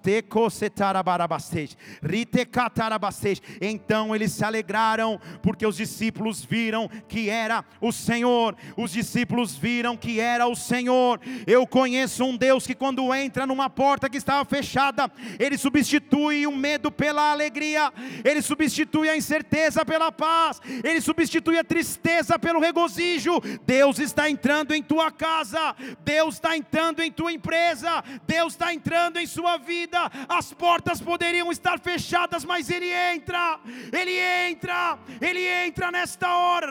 [3.60, 8.56] Então eles se alegraram, porque os discípulos viram que era o Senhor.
[8.76, 11.20] Os discípulos viram que era o Senhor.
[11.46, 16.52] Eu conheço um Deus que, quando entra numa porta que estava fechada, ele substitui o
[16.56, 17.92] medo pela alegria,
[18.24, 23.40] ele substitui a incerteza pela paz, ele substitui a tristeza pelo regozijo.
[23.66, 25.74] Deus está entrando em tua casa,
[26.04, 30.10] Deus está entrando em tua empresa, Deus está entrando em sua vida.
[30.28, 33.60] As portas poderiam estar fechadas, mas Ele entra,
[33.92, 34.18] Ele
[34.50, 36.62] entra, Ele entra nesta hora.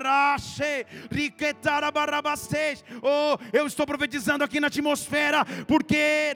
[3.02, 6.36] Oh, eu estou profetizando aqui na atmosfera, porque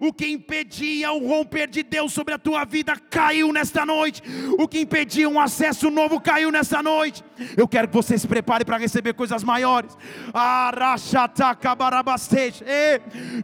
[0.00, 4.22] o que impedia o romper de Deus sobre a tua vida caiu nesta noite,
[4.58, 7.22] o que impedia um acesso novo caiu nesta noite.
[7.56, 9.96] Eu quero que você se prepare para receber coisas maiores.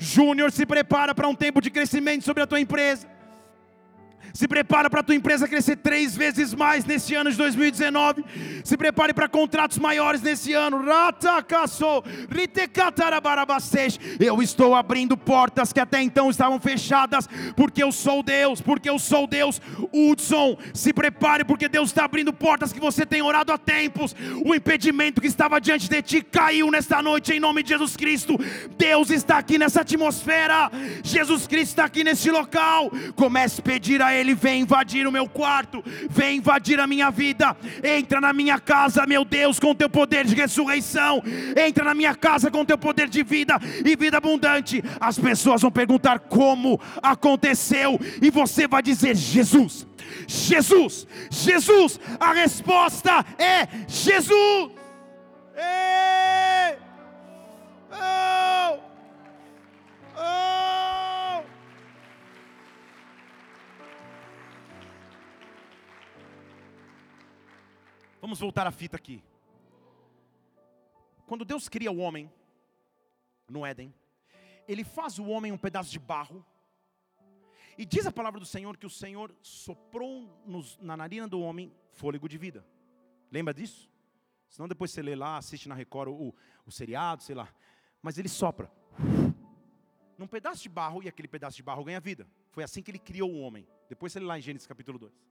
[0.00, 3.19] Júnior, se prepara para um tempo de crescimento sobre a tua empresa.
[4.32, 8.24] Se prepara para a tua empresa crescer três vezes mais nesse ano de 2019.
[8.64, 10.82] Se prepare para contratos maiores nesse ano.
[14.18, 18.98] Eu estou abrindo portas que até então estavam fechadas, porque eu sou Deus, porque eu
[18.98, 19.60] sou Deus.
[19.92, 24.14] Hudson, se prepare, porque Deus está abrindo portas que você tem orado há tempos.
[24.44, 28.38] O impedimento que estava diante de ti caiu nesta noite, em nome de Jesus Cristo.
[28.76, 30.70] Deus está aqui nessa atmosfera.
[31.02, 32.90] Jesus Cristo está aqui nesse local.
[33.16, 37.10] Comece a pedir a Ele Ele vem invadir o meu quarto, vem invadir a minha
[37.10, 37.56] vida.
[37.82, 41.22] Entra na minha casa, meu Deus, com teu poder de ressurreição.
[41.56, 44.82] Entra na minha casa com teu poder de vida e vida abundante.
[45.00, 49.86] As pessoas vão perguntar como aconteceu e você vai dizer: Jesus.
[50.26, 54.72] Jesus, Jesus, a resposta é Jesus.
[55.56, 55.89] Ei!
[68.20, 69.22] Vamos voltar à fita aqui.
[71.26, 72.30] Quando Deus cria o homem
[73.48, 73.94] no Éden,
[74.68, 76.44] Ele faz o homem um pedaço de barro.
[77.78, 81.72] E diz a palavra do Senhor que o Senhor soprou nos, na narina do homem
[81.92, 82.66] fôlego de vida.
[83.32, 83.88] Lembra disso?
[84.50, 86.34] Senão depois você lê lá, assiste na Record o,
[86.66, 87.48] o seriado, sei lá.
[88.02, 88.70] Mas ele sopra.
[90.18, 92.28] Num pedaço de barro, e aquele pedaço de barro ganha vida.
[92.50, 93.66] Foi assim que ele criou o homem.
[93.88, 95.29] Depois você lê lá em Gênesis capítulo 2.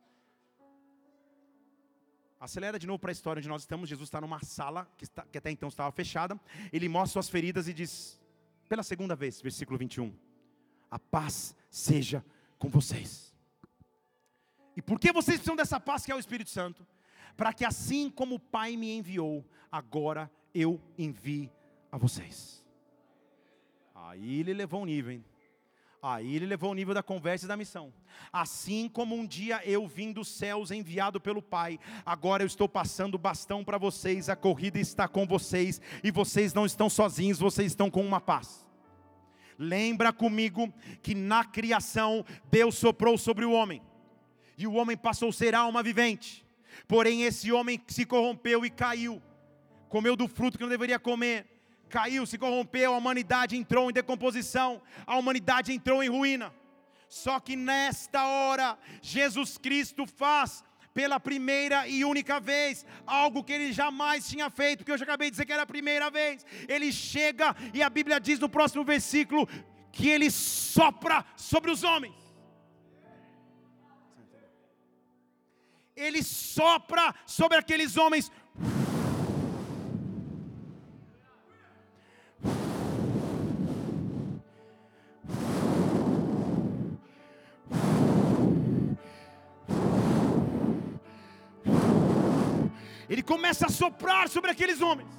[2.39, 3.89] Acelera de novo para a história onde nós estamos.
[3.89, 6.39] Jesus está numa sala que, está, que até então estava fechada.
[6.71, 8.19] Ele mostra suas feridas e diz,
[8.67, 10.13] pela segunda vez, versículo 21.
[10.89, 12.23] A paz seja
[12.57, 13.35] com vocês.
[14.75, 16.87] E por que vocês precisam dessa paz que é o Espírito Santo?
[17.39, 21.49] para que assim como o Pai me enviou, agora eu envie
[21.89, 22.61] a vocês.
[23.95, 25.25] Aí ele levou o nível, hein?
[26.01, 27.93] Aí ele levou o nível da conversa e da missão.
[28.31, 33.15] Assim como um dia eu vim dos céus enviado pelo Pai, agora eu estou passando
[33.15, 37.71] o bastão para vocês, a corrida está com vocês, e vocês não estão sozinhos, vocês
[37.71, 38.65] estão com uma paz.
[39.57, 43.81] Lembra comigo que na criação Deus soprou sobre o homem,
[44.57, 46.45] e o homem passou a ser alma vivente.
[46.87, 49.21] Porém, esse homem se corrompeu e caiu,
[49.89, 51.45] comeu do fruto que não deveria comer,
[51.89, 56.53] caiu, se corrompeu, a humanidade entrou em decomposição, a humanidade entrou em ruína.
[57.09, 60.63] Só que nesta hora, Jesus Cristo faz
[60.93, 65.29] pela primeira e única vez, algo que ele jamais tinha feito, que eu já acabei
[65.29, 66.45] de dizer que era a primeira vez.
[66.67, 69.47] Ele chega e a Bíblia diz no próximo versículo
[69.91, 72.29] que ele sopra sobre os homens.
[75.99, 78.31] ele sopra sobre aqueles homens.
[93.09, 95.09] Ele começa a soprar sobre aqueles homens.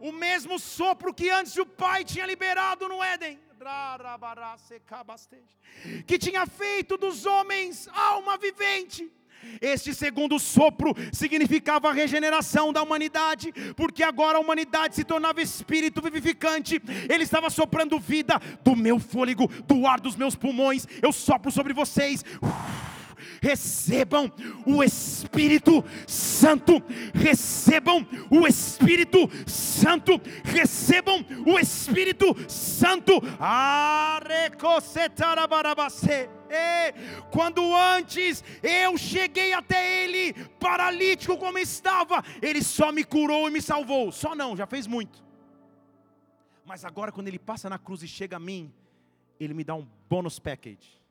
[0.00, 3.38] O mesmo sopro que antes o pai tinha liberado no Éden
[6.06, 9.10] que tinha feito dos homens alma vivente.
[9.60, 16.00] Este segundo sopro significava a regeneração da humanidade, porque agora a humanidade se tornava espírito
[16.00, 16.80] vivificante.
[17.08, 20.86] Ele estava soprando vida do meu fôlego, do ar dos meus pulmões.
[21.02, 22.24] Eu sopro sobre vocês.
[23.40, 24.32] Recebam
[24.66, 26.82] o Espírito Santo,
[27.14, 33.12] recebam o Espírito Santo, recebam o Espírito Santo.
[33.38, 36.28] Arecosetarabarabase.
[37.30, 43.60] Quando antes eu cheguei até Ele, paralítico como estava, Ele só me curou e me
[43.62, 44.12] salvou.
[44.12, 45.22] Só não, já fez muito.
[46.64, 48.70] Mas agora, quando Ele passa na cruz e chega a mim,
[49.40, 51.01] Ele me dá um bônus package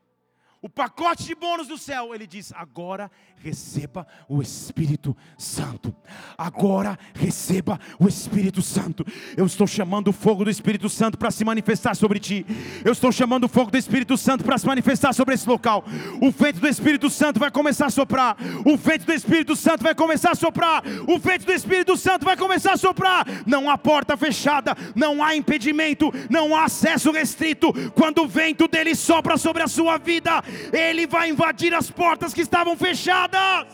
[0.62, 5.95] o pacote de bônus do céu, ele diz: agora receba o Espírito Santo.
[6.38, 9.03] Agora receba o Espírito Santo.
[9.36, 12.45] Eu estou chamando o fogo do Espírito Santo para se manifestar sobre ti.
[12.86, 15.84] Eu estou chamando o fogo do Espírito Santo para se manifestar sobre esse local.
[16.22, 18.38] O vento do Espírito Santo vai começar a soprar.
[18.64, 20.84] O vento do Espírito Santo vai começar a soprar.
[21.07, 23.26] O vento do Espírito Santo vai começar a soprar.
[23.47, 27.74] Não há porta fechada, não há impedimento, não há acesso restrito.
[27.93, 30.43] Quando o vento dele sopra sobre a sua vida,
[30.74, 33.68] ele vai invadir as portas que estavam fechadas.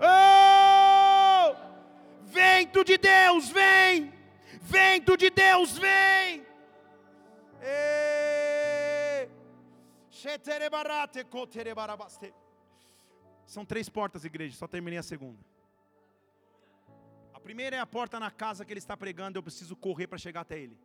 [0.00, 1.54] Oh!
[2.24, 4.12] Vento de Deus, vem!
[4.60, 6.44] Vento de Deus, vem!
[13.46, 15.38] São três portas, igreja, só terminei a segunda.
[17.32, 20.18] A primeira é a porta na casa que ele está pregando, eu preciso correr para
[20.18, 20.78] chegar até ele.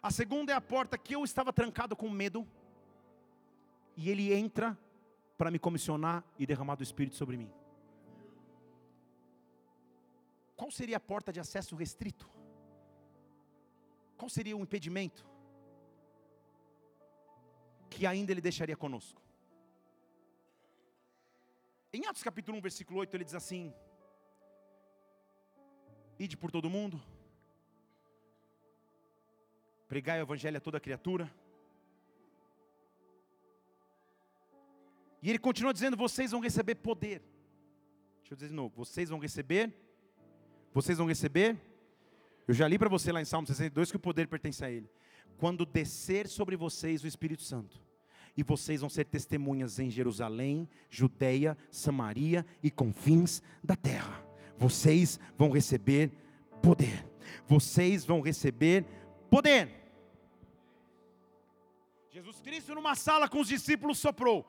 [0.00, 2.46] A segunda é a porta que eu estava trancado com medo
[4.00, 4.78] e ele entra
[5.36, 7.50] para me comissionar e derramar do Espírito sobre mim.
[10.54, 12.30] Qual seria a porta de acesso restrito?
[14.16, 15.26] Qual seria o impedimento
[17.90, 19.20] que ainda ele deixaria conosco?
[21.92, 23.74] Em Atos capítulo 1, versículo 8, ele diz assim:
[26.20, 27.02] Ide por todo mundo,
[29.88, 31.28] pregai o evangelho a toda criatura.
[35.28, 37.20] E ele continua dizendo: vocês vão receber poder.
[38.20, 39.70] Deixa eu dizer de novo: vocês vão receber.
[40.72, 41.54] Vocês vão receber.
[42.46, 44.88] Eu já li para você lá em Salmo 62 que o poder pertence a ele.
[45.36, 47.78] Quando descer sobre vocês o Espírito Santo,
[48.34, 54.24] e vocês vão ser testemunhas em Jerusalém, Judeia, Samaria e confins da terra.
[54.56, 56.10] Vocês vão receber
[56.62, 57.06] poder.
[57.46, 58.86] Vocês vão receber
[59.28, 59.68] poder.
[62.10, 64.46] Jesus Cristo numa sala com os discípulos soprou.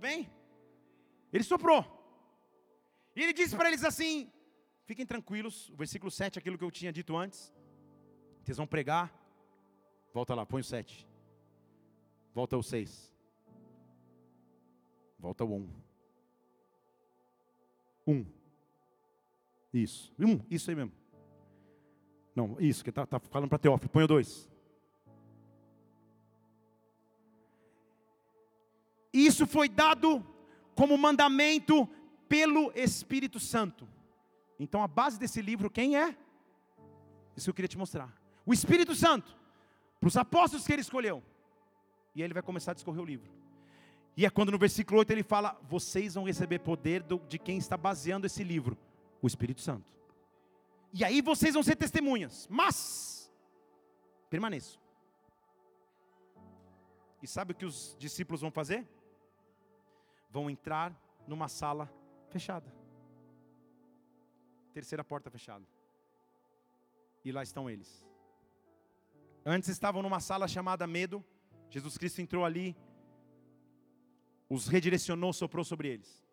[0.00, 0.30] Tudo bem?
[1.30, 1.84] Ele soprou.
[3.14, 4.32] E ele disse para eles assim:
[4.86, 7.52] Fiquem tranquilos, o versículo 7, aquilo que eu tinha dito antes.
[8.42, 9.14] Vocês vão pregar.
[10.14, 11.06] Volta lá, põe o 7.
[12.34, 13.14] Volta o 6.
[15.18, 15.68] Volta o 1.
[18.06, 18.26] 1.
[19.74, 20.14] Isso.
[20.18, 20.92] 1, isso aí mesmo.
[22.34, 23.90] Não, isso, que está tá falando para Teófilo.
[23.90, 24.49] Põe o 2.
[29.12, 30.24] Isso foi dado
[30.74, 31.88] como mandamento
[32.28, 33.88] pelo Espírito Santo.
[34.58, 36.16] Então a base desse livro, quem é?
[37.36, 38.14] Isso que eu queria te mostrar.
[38.46, 39.36] O Espírito Santo,
[39.98, 41.22] para os apóstolos que ele escolheu.
[42.14, 43.30] E aí ele vai começar a discorrer o livro.
[44.16, 47.58] E é quando no versículo 8 ele fala: Vocês vão receber poder do, de quem
[47.58, 48.76] está baseando esse livro,
[49.22, 49.84] o Espírito Santo.
[50.92, 53.32] E aí vocês vão ser testemunhas, mas
[54.28, 54.80] permaneçam.
[57.22, 58.86] E sabe o que os discípulos vão fazer?
[60.30, 60.94] Vão entrar
[61.26, 61.92] numa sala
[62.28, 62.72] fechada.
[64.72, 65.66] Terceira porta fechada.
[67.24, 68.06] E lá estão eles.
[69.44, 71.24] Antes estavam numa sala chamada medo.
[71.68, 72.76] Jesus Cristo entrou ali,
[74.48, 76.24] os redirecionou, soprou sobre eles.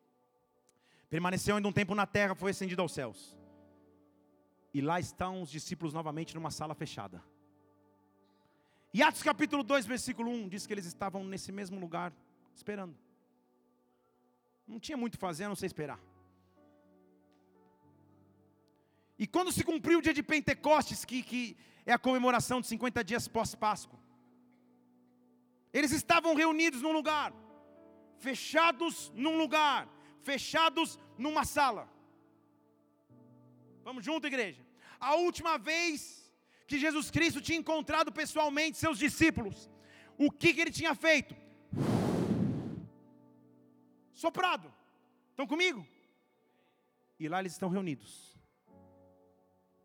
[1.10, 3.38] Permaneceu ainda um tempo na terra, foi ascendido aos céus.
[4.74, 7.24] E lá estão os discípulos novamente numa sala fechada.
[8.94, 12.12] E Atos capítulo 2, versículo 1 diz que eles estavam nesse mesmo lugar,
[12.56, 12.98] esperando.
[14.68, 16.00] Não tinha muito fazer, a não sei esperar.
[19.18, 23.04] E quando se cumpriu o dia de Pentecostes, que, que é a comemoração de 50
[23.04, 24.00] dias pós-Páscoa,
[25.74, 27.34] eles estavam reunidos num lugar,
[28.20, 29.88] fechados num lugar,
[30.22, 31.90] fechados numa sala.
[33.84, 34.62] Vamos junto, igreja?
[35.00, 36.32] A última vez
[36.68, 39.70] que Jesus Cristo tinha encontrado pessoalmente seus discípulos,
[40.18, 41.36] o que, que ele tinha feito?
[44.18, 44.74] Soprado.
[45.30, 45.86] Estão comigo?
[47.20, 48.36] E lá eles estão reunidos.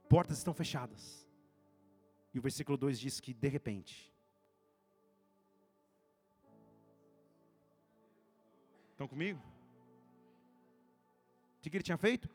[0.09, 1.28] Portas estão fechadas.
[2.33, 4.12] E o versículo 2 diz que de repente.
[8.93, 9.41] Estão comigo?
[11.59, 12.28] O que ele tinha feito?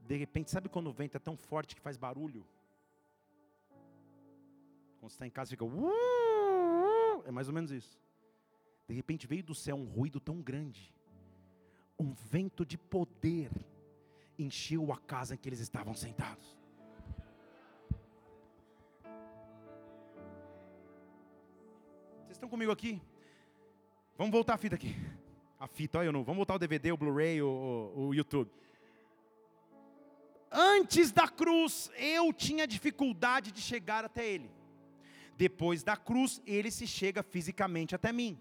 [0.00, 2.46] De repente, sabe quando o vento é tão forte que faz barulho?
[5.02, 5.64] Quando você está em casa, fica.
[5.64, 8.00] Uh, uh, é mais ou menos isso.
[8.86, 10.94] De repente veio do céu um ruído tão grande,
[11.98, 13.50] um vento de poder
[14.38, 16.56] encheu a casa em que eles estavam sentados.
[22.20, 23.02] Vocês estão comigo aqui?
[24.16, 24.94] Vamos voltar a fita aqui.
[25.58, 26.22] A fita, olha eu não.
[26.22, 28.52] Vamos voltar o DVD, o Blu-ray, o, o, o YouTube.
[30.48, 34.61] Antes da cruz, eu tinha dificuldade de chegar até Ele.
[35.36, 38.38] Depois da cruz, ele se chega fisicamente até mim.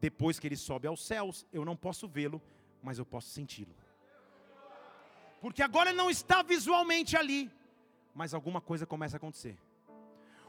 [0.00, 2.40] Depois que ele sobe aos céus, eu não posso vê-lo,
[2.82, 3.74] mas eu posso senti-lo.
[5.40, 7.50] Porque agora ele não está visualmente ali,
[8.14, 9.56] mas alguma coisa começa a acontecer.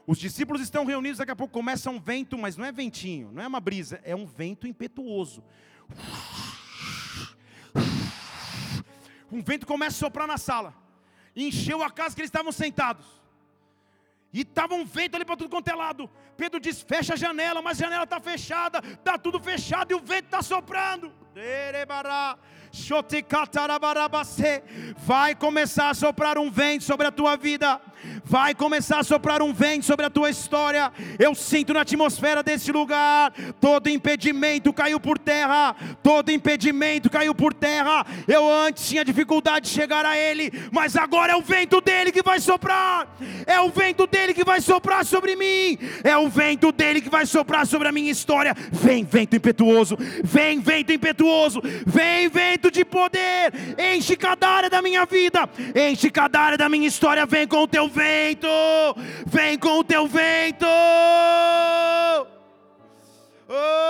[0.05, 3.43] Os discípulos estão reunidos, daqui a pouco começa um vento, mas não é ventinho, não
[3.43, 5.43] é uma brisa, é um vento impetuoso.
[9.31, 10.73] Um vento começa a soprar na sala,
[11.35, 13.18] encheu a casa que eles estavam sentados.
[14.31, 16.09] E estava um vento ali para tudo quanto é lado.
[16.37, 19.99] Pedro diz: fecha a janela, mas a janela está fechada, está tudo fechado e o
[19.99, 21.11] vento está soprando.
[24.97, 27.81] Vai começar a soprar um vento sobre a tua vida.
[28.23, 30.91] Vai começar a soprar um vento sobre a tua história.
[31.17, 33.33] Eu sinto na atmosfera desse lugar.
[33.59, 35.75] Todo impedimento caiu por terra.
[36.01, 38.05] Todo impedimento caiu por terra.
[38.27, 42.23] Eu antes tinha dificuldade de chegar a Ele, mas agora é o vento dele que
[42.23, 43.07] vai soprar.
[43.45, 45.77] É o vento dele que vai soprar sobre mim.
[46.03, 48.55] É o vento dele que vai soprar sobre a minha história.
[48.71, 49.97] Vem, vento impetuoso.
[50.23, 51.61] Vem, vento impetuoso.
[51.85, 53.53] Vem, vento de poder.
[53.77, 55.49] Enche cada área da minha vida.
[55.75, 57.25] Enche cada área da minha história.
[57.25, 58.47] Vem com o teu vento,
[59.25, 60.65] vem com o teu vento.
[63.47, 63.89] Oh!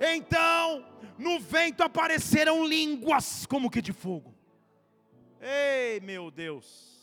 [0.00, 0.84] Então,
[1.18, 4.34] no vento apareceram línguas como que de fogo.
[5.40, 6.94] Ei, meu Deus.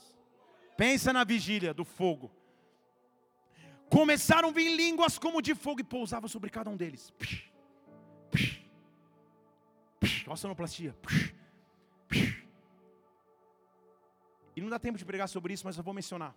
[0.78, 2.32] Pensa na vigília do fogo.
[3.90, 7.14] Começaram a vir línguas como de fogo e pousava sobre cada um deles.
[10.26, 10.96] Olha a sonoplastia.
[14.56, 16.36] E não dá tempo de pregar sobre isso, mas eu vou mencionar.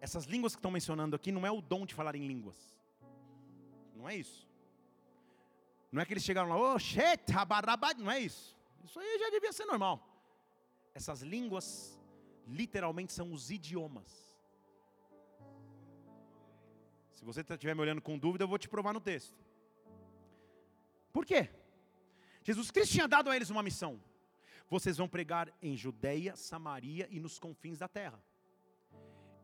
[0.00, 2.56] Essas línguas que estão mencionando aqui não é o dom de falar em línguas.
[3.94, 4.48] Não é isso.
[5.92, 7.32] Não é que eles chegaram lá, oh, shit,
[7.98, 8.56] não é isso.
[8.84, 10.06] Isso aí já devia ser normal.
[10.94, 11.98] Essas línguas
[12.46, 14.30] literalmente são os idiomas.
[17.12, 19.38] Se você estiver me olhando com dúvida, eu vou te provar no texto.
[21.12, 21.50] Por quê?
[22.42, 24.00] Jesus Cristo tinha dado a eles uma missão.
[24.70, 28.22] Vocês vão pregar em Judeia, Samaria e nos confins da terra.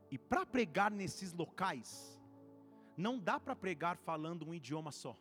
[0.09, 2.16] E para pregar nesses locais,
[2.97, 5.16] não dá para pregar falando um idioma só.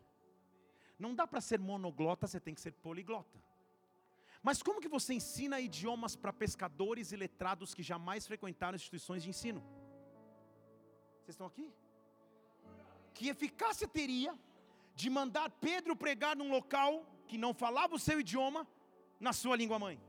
[1.00, 3.44] Não dá para ser monoglota, você tem que ser poliglota.
[4.44, 9.32] Mas como que você ensina idiomas para pescadores e letrados que jamais frequentaram instituições de
[9.32, 9.62] ensino?
[11.22, 11.74] Vocês estão aqui?
[13.12, 14.38] Que eficácia teria
[14.94, 18.68] de mandar Pedro pregar num local que não falava o seu idioma
[19.20, 20.00] na sua língua mãe?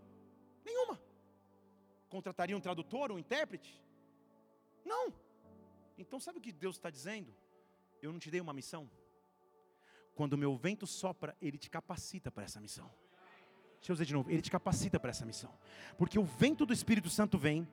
[0.65, 1.01] Nenhuma.
[2.09, 3.83] Contrataria um tradutor, um intérprete?
[4.85, 5.13] Não.
[5.99, 7.35] Então sabe o que Deus está dizendo?
[8.03, 8.91] Eu não te dei uma missão.
[10.15, 12.91] Quando o meu vento sopra, ele te capacita para essa missão.
[13.79, 15.53] Deixa eu dizer de novo, ele te capacita para essa missão.
[15.97, 17.69] Porque o vento do Espírito Santo vem.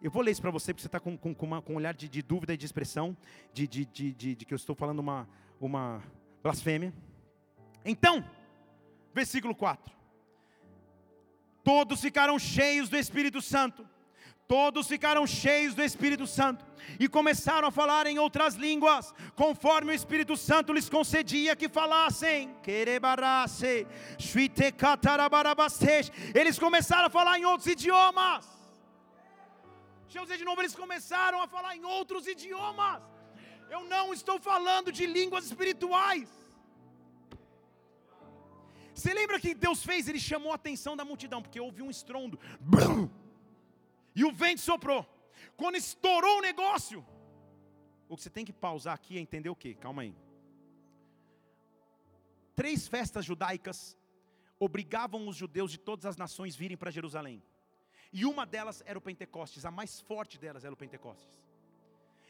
[0.00, 1.92] Eu vou ler isso para você, porque você está com, com, com, com um olhar
[1.92, 3.14] de, de, dúvida e de expressão,
[3.52, 5.28] de, de, de que eu estou falando uma,
[5.60, 6.02] uma
[6.42, 6.94] blasfêmia.
[7.84, 8.24] Então,
[9.12, 9.94] versículo 4:
[11.70, 13.82] Todos ficaram cheios do Espírito Santo
[14.54, 16.64] Todos ficaram cheios do Espírito Santo
[16.98, 22.52] e começaram a falar em outras línguas, conforme o Espírito Santo lhes concedia que falassem.
[26.34, 28.44] Eles começaram a falar em outros idiomas.
[30.06, 33.00] Deixa eu dizer de novo, eles começaram a falar em outros idiomas.
[33.70, 36.39] Eu não estou falando de línguas espirituais.
[39.00, 40.08] Você lembra que Deus fez?
[40.08, 42.38] Ele chamou a atenção da multidão, porque houve um estrondo.
[44.14, 45.06] E o vento soprou.
[45.56, 47.06] Quando estourou o negócio,
[48.10, 49.74] o que você tem que pausar aqui é entender o que?
[49.74, 50.14] Calma aí.
[52.54, 53.96] Três festas judaicas
[54.58, 57.42] obrigavam os judeus de todas as nações virem para Jerusalém.
[58.12, 61.40] E uma delas era o Pentecostes, a mais forte delas era o Pentecostes.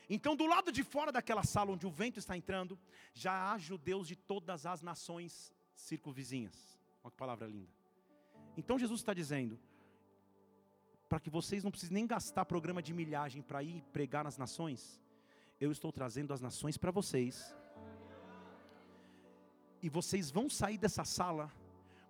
[0.08, 2.78] Então, do lado de fora daquela sala onde o vento está entrando,
[3.12, 6.78] já há judeus de todas as nações circunvizinhas.
[7.02, 7.72] Olha que palavra linda.
[8.56, 9.58] Então, Jesus está dizendo:
[11.08, 15.00] para que vocês não precisem nem gastar programa de milhagem para ir pregar nas nações,
[15.60, 17.54] eu estou trazendo as nações para vocês.
[19.82, 21.50] E vocês vão sair dessa sala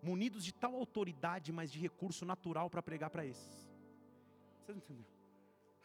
[0.03, 3.71] munidos de tal autoridade, mas de recurso natural para pregar para esses.
[4.61, 5.11] Vocês entenderam?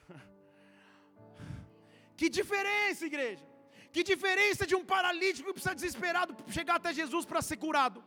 [2.17, 3.45] Que diferença, igreja!
[3.95, 8.03] Que diferença de um paralítico que precisa desesperado chegar até Jesus para ser curado.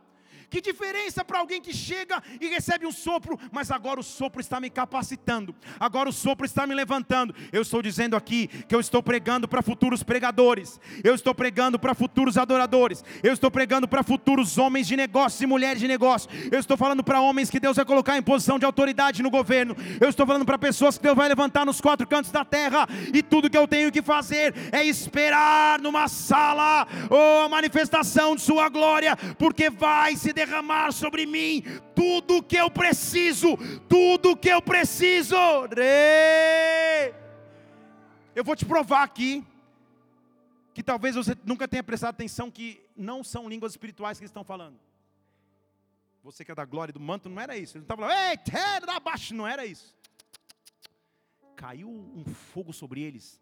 [0.51, 4.59] Que diferença para alguém que chega e recebe um sopro, mas agora o sopro está
[4.59, 7.35] me capacitando, agora o sopro está me levantando.
[7.53, 11.95] Eu estou dizendo aqui que eu estou pregando para futuros pregadores, eu estou pregando para
[11.95, 16.59] futuros adoradores, eu estou pregando para futuros homens de negócios e mulheres de negócio, eu
[16.59, 20.09] estou falando para homens que Deus vai colocar em posição de autoridade no governo, eu
[20.09, 23.51] estou falando para pessoas que Deus vai levantar nos quatro cantos da terra, e tudo
[23.51, 29.15] que eu tenho que fazer é esperar numa sala, ou oh, manifestação de Sua glória,
[29.39, 33.56] porque vai se derramar sobre mim tudo o que eu preciso,
[33.89, 35.35] tudo o que eu preciso.
[38.35, 39.44] Eu vou te provar aqui
[40.73, 44.44] que talvez você nunca tenha prestado atenção que não são línguas espirituais que eles estão
[44.44, 44.78] falando.
[46.23, 47.77] Você que é da glória do manto, não era isso.
[47.77, 49.97] Ele não estava falando, ei, terra abaixo, não era isso.
[51.56, 53.40] Caiu um fogo sobre eles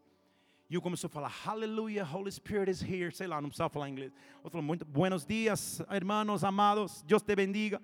[0.69, 3.13] e um começou a falar, Hallelujah, Holy Spirit is here.
[3.13, 4.13] Sei lá, não precisava falar inglês.
[4.39, 7.81] Outro falou, muito, buenos dias, hermanos amados, Deus te bendiga.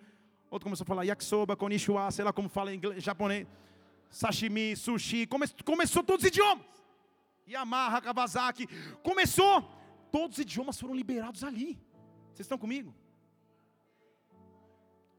[0.51, 3.47] Outro começou a falar yakisoba, konnichiwa, sei lá como fala em inglês, japonês.
[4.11, 6.67] Sashimi, sushi, come, começou todos os idiomas.
[7.49, 8.67] Yamaha, Kawasaki,
[9.03, 9.63] começou.
[10.11, 11.81] Todos os idiomas foram liberados ali.
[12.33, 12.95] Vocês estão comigo?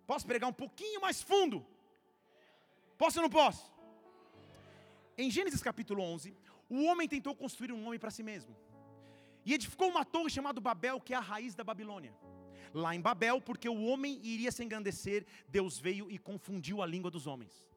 [0.05, 1.65] Posso pregar um pouquinho mais fundo?
[2.97, 3.71] Posso ou não posso?
[5.17, 6.35] Em Gênesis capítulo 11,
[6.69, 8.55] o homem tentou construir um nome para si mesmo.
[9.45, 12.13] E edificou uma torre chamada Babel, que é a raiz da Babilônia.
[12.73, 17.11] Lá em Babel, porque o homem iria se engrandecer, Deus veio e confundiu a língua
[17.11, 17.67] dos homens.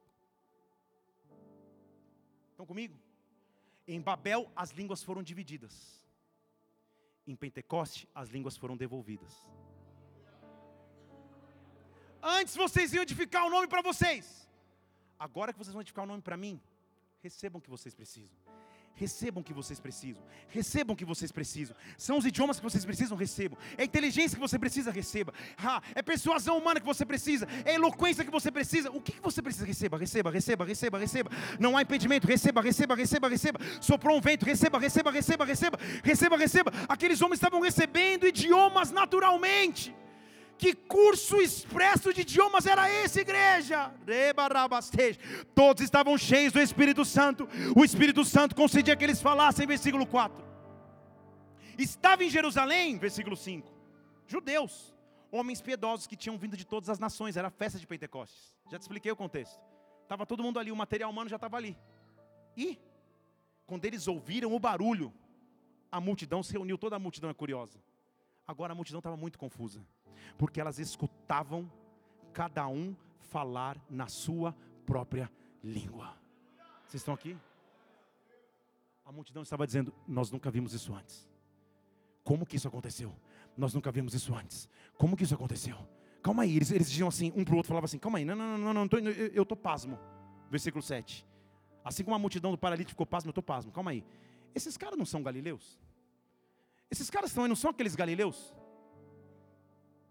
[2.50, 2.98] Estão comigo?
[3.86, 6.02] Em Babel, as línguas foram divididas.
[7.26, 9.46] Em Pentecoste, as línguas foram devolvidas.
[12.22, 14.48] Antes vocês iam edificar o um nome para vocês.
[15.18, 16.60] agora que vocês vão edificar o um nome para mim,
[17.22, 18.36] recebam o que vocês precisam.
[18.96, 20.22] Recebam o que vocês precisam.
[20.48, 21.76] Recebam o que vocês precisam.
[21.98, 23.58] São os idiomas que vocês precisam, recebam.
[23.76, 25.34] É inteligência que você precisa, receba.
[25.58, 27.46] Ah, é persuasão humana que você precisa.
[27.66, 28.90] É eloquência que você precisa.
[28.90, 29.66] O que, que você precisa?
[29.66, 31.30] Receba, receba, receba, receba, receba.
[31.60, 32.26] Não há impedimento.
[32.26, 33.60] Receba, receba, receba, receba.
[33.82, 34.46] Soprou um vento.
[34.46, 35.78] Receba, receba, receba, receba.
[36.02, 36.72] Receba, receba.
[36.88, 39.94] Aqueles homens estavam recebendo idiomas naturalmente.
[40.58, 43.92] Que curso expresso de idiomas era esse, igreja?
[45.54, 47.46] Todos estavam cheios do Espírito Santo.
[47.76, 50.44] O Espírito Santo concedia que eles falassem, versículo 4.
[51.78, 53.68] Estava em Jerusalém, versículo 5.
[54.26, 54.94] Judeus,
[55.30, 58.54] homens piedosos que tinham vindo de todas as nações, era a festa de Pentecostes.
[58.70, 59.60] Já te expliquei o contexto.
[60.02, 61.76] Estava todo mundo ali, o material humano já estava ali.
[62.56, 62.78] E,
[63.66, 65.12] quando eles ouviram o barulho,
[65.92, 67.78] a multidão se reuniu, toda a multidão é curiosa.
[68.46, 69.84] Agora a multidão estava muito confusa
[70.36, 71.70] porque elas escutavam
[72.32, 75.30] cada um falar na sua própria
[75.62, 76.14] língua.
[76.86, 77.36] Vocês estão aqui?
[79.04, 81.28] A multidão estava dizendo: Nós nunca vimos isso antes.
[82.22, 83.14] Como que isso aconteceu?
[83.56, 84.68] Nós nunca vimos isso antes.
[84.98, 85.76] Como que isso aconteceu?
[86.22, 88.34] Calma aí, eles, eles diziam assim, um para o outro, falavam assim: Calma aí, não,
[88.34, 89.98] não, não, não, não eu estou pasmo.
[90.50, 91.26] Versículo 7.
[91.84, 93.70] Assim como a multidão do paralítico ficou pasmo, eu estou pasmo.
[93.70, 94.04] Calma aí.
[94.54, 95.78] Esses caras não são galileus?
[96.90, 98.54] Esses caras não são aqueles galileus?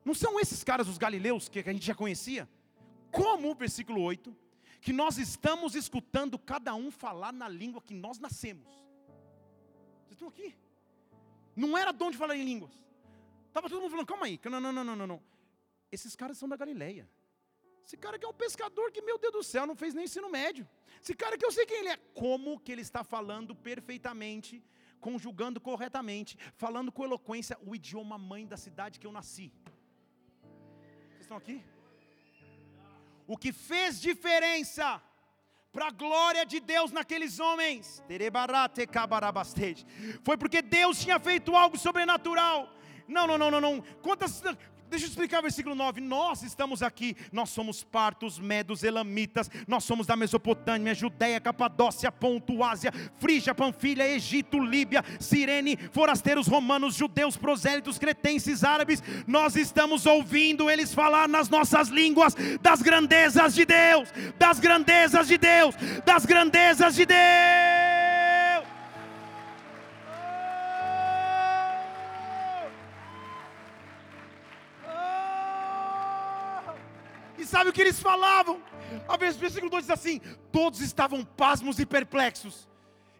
[0.05, 2.47] Não são esses caras os galileus que a gente já conhecia?
[3.11, 4.37] Como, versículo 8,
[4.79, 8.71] que nós estamos escutando cada um falar na língua que nós nascemos.
[10.03, 10.55] Vocês estão aqui?
[11.55, 12.71] Não era dom de falar em línguas.
[13.47, 15.23] Estava todo mundo falando, calma aí, não, não, não, não, não.
[15.91, 17.09] Esses caras são da Galileia.
[17.83, 20.29] Esse cara que é um pescador que, meu Deus do céu, não fez nem ensino
[20.29, 20.67] médio.
[21.01, 21.97] Esse cara que eu sei quem ele é.
[22.13, 24.63] Como que ele está falando perfeitamente,
[24.99, 29.51] conjugando corretamente, falando com eloquência o idioma mãe da cidade que eu nasci
[31.25, 31.61] estão aqui?
[33.27, 35.01] O que fez diferença
[35.73, 38.01] para a glória de Deus naqueles homens,
[40.23, 42.69] foi porque Deus tinha feito algo sobrenatural.
[43.07, 43.81] Não, não, não, não, não.
[44.01, 44.41] Quantas,
[44.89, 45.99] Deixa eu explicar o versículo 9.
[45.99, 52.63] Nós estamos aqui, nós somos partos, medos, elamitas, nós somos da Mesopotâmia, Judéia, Capadócia, Ponto,
[52.63, 59.01] Ásia, Frígia, Panfilha, Egito, Líbia, Sirene, forasteiros romanos, judeus, prosélitos, cretenses, árabes.
[59.27, 65.37] Nós estamos ouvindo eles falar nas nossas línguas das grandezas de Deus, das grandezas de
[65.37, 65.75] Deus,
[66.05, 67.74] das grandezas de Deus.
[77.65, 78.61] Sabe o que eles falavam?
[79.07, 80.19] A versículo 2 diz assim:
[80.51, 82.69] todos estavam pasmos e perplexos.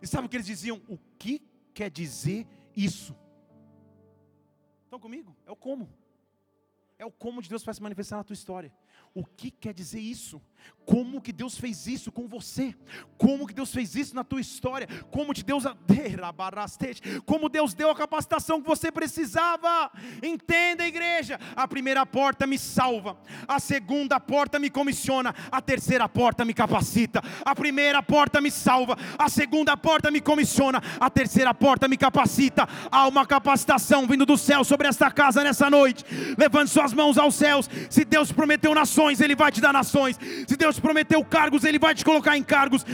[0.02, 0.82] E sabe o que eles diziam?
[0.88, 1.42] O que
[1.74, 2.46] quer dizer
[2.76, 3.16] isso?
[4.84, 5.36] Estão comigo?
[5.46, 5.90] É o como.
[6.98, 8.72] É o como de Deus vai se manifestar na tua história.
[9.14, 10.42] O que quer dizer isso?
[10.86, 12.76] Como que Deus fez isso com você?
[13.18, 14.88] Como que Deus fez isso na tua história?
[15.10, 15.64] Como de Deus
[17.26, 19.92] como Deus deu a capacitação que você precisava?
[20.22, 21.40] Entenda, igreja.
[21.56, 23.18] A primeira porta me salva,
[23.48, 27.22] a segunda porta me comissiona, a terceira porta me capacita.
[27.44, 32.68] A primeira porta me salva, a segunda porta me comissiona, a terceira porta me capacita.
[32.92, 36.06] Há uma capacitação vindo do céu sobre esta casa nessa noite.
[36.38, 37.70] Levante suas mãos aos céus.
[37.90, 40.20] Se Deus prometeu nações, Ele vai te dar nações.
[40.48, 42.86] Se Deus prometeu cargos, Ele vai te colocar em cargos.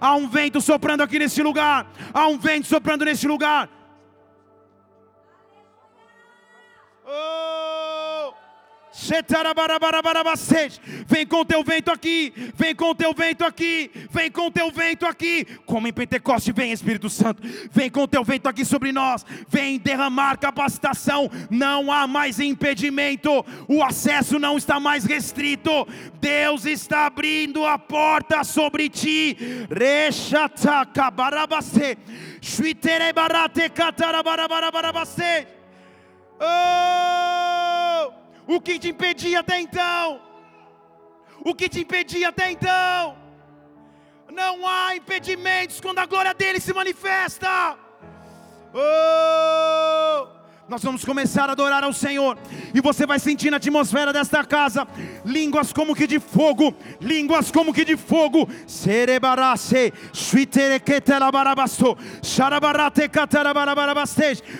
[0.00, 1.86] Há um vento soprando aqui nesse lugar.
[2.12, 3.68] Há um vento soprando nesse lugar.
[7.06, 7.65] Oh!
[11.06, 15.44] Vem com teu vento aqui, vem com teu vento aqui, vem com teu vento aqui.
[15.66, 20.38] Como em Pentecoste, vem Espírito Santo, vem com teu vento aqui sobre nós, vem derramar
[20.38, 21.30] capacitação.
[21.50, 25.86] Não há mais impedimento, o acesso não está mais restrito.
[26.18, 29.36] Deus está abrindo a porta sobre ti.
[36.40, 37.45] Oh!
[38.46, 40.20] O que te impedia até então.
[41.44, 43.16] O que te impedia até então.
[44.32, 47.78] Não há impedimentos quando a glória dele se manifesta.
[48.74, 50.45] Oh!
[50.68, 52.36] Nós vamos começar a adorar ao Senhor.
[52.74, 54.86] E você vai sentir na atmosfera desta casa
[55.24, 58.48] línguas como que de fogo, línguas como que de fogo.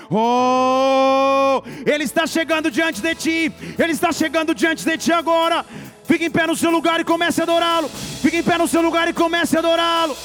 [0.09, 1.63] Oh!
[1.85, 3.53] Ele está chegando diante de ti.
[3.77, 5.67] Ele está chegando diante de ti agora.
[6.05, 7.89] Fique em pé no seu lugar e comece a adorá-lo.
[7.89, 10.17] Fique em pé no seu lugar e comece a adorá-lo.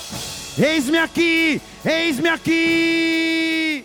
[0.60, 3.84] Eis-me aqui, eis-me aqui.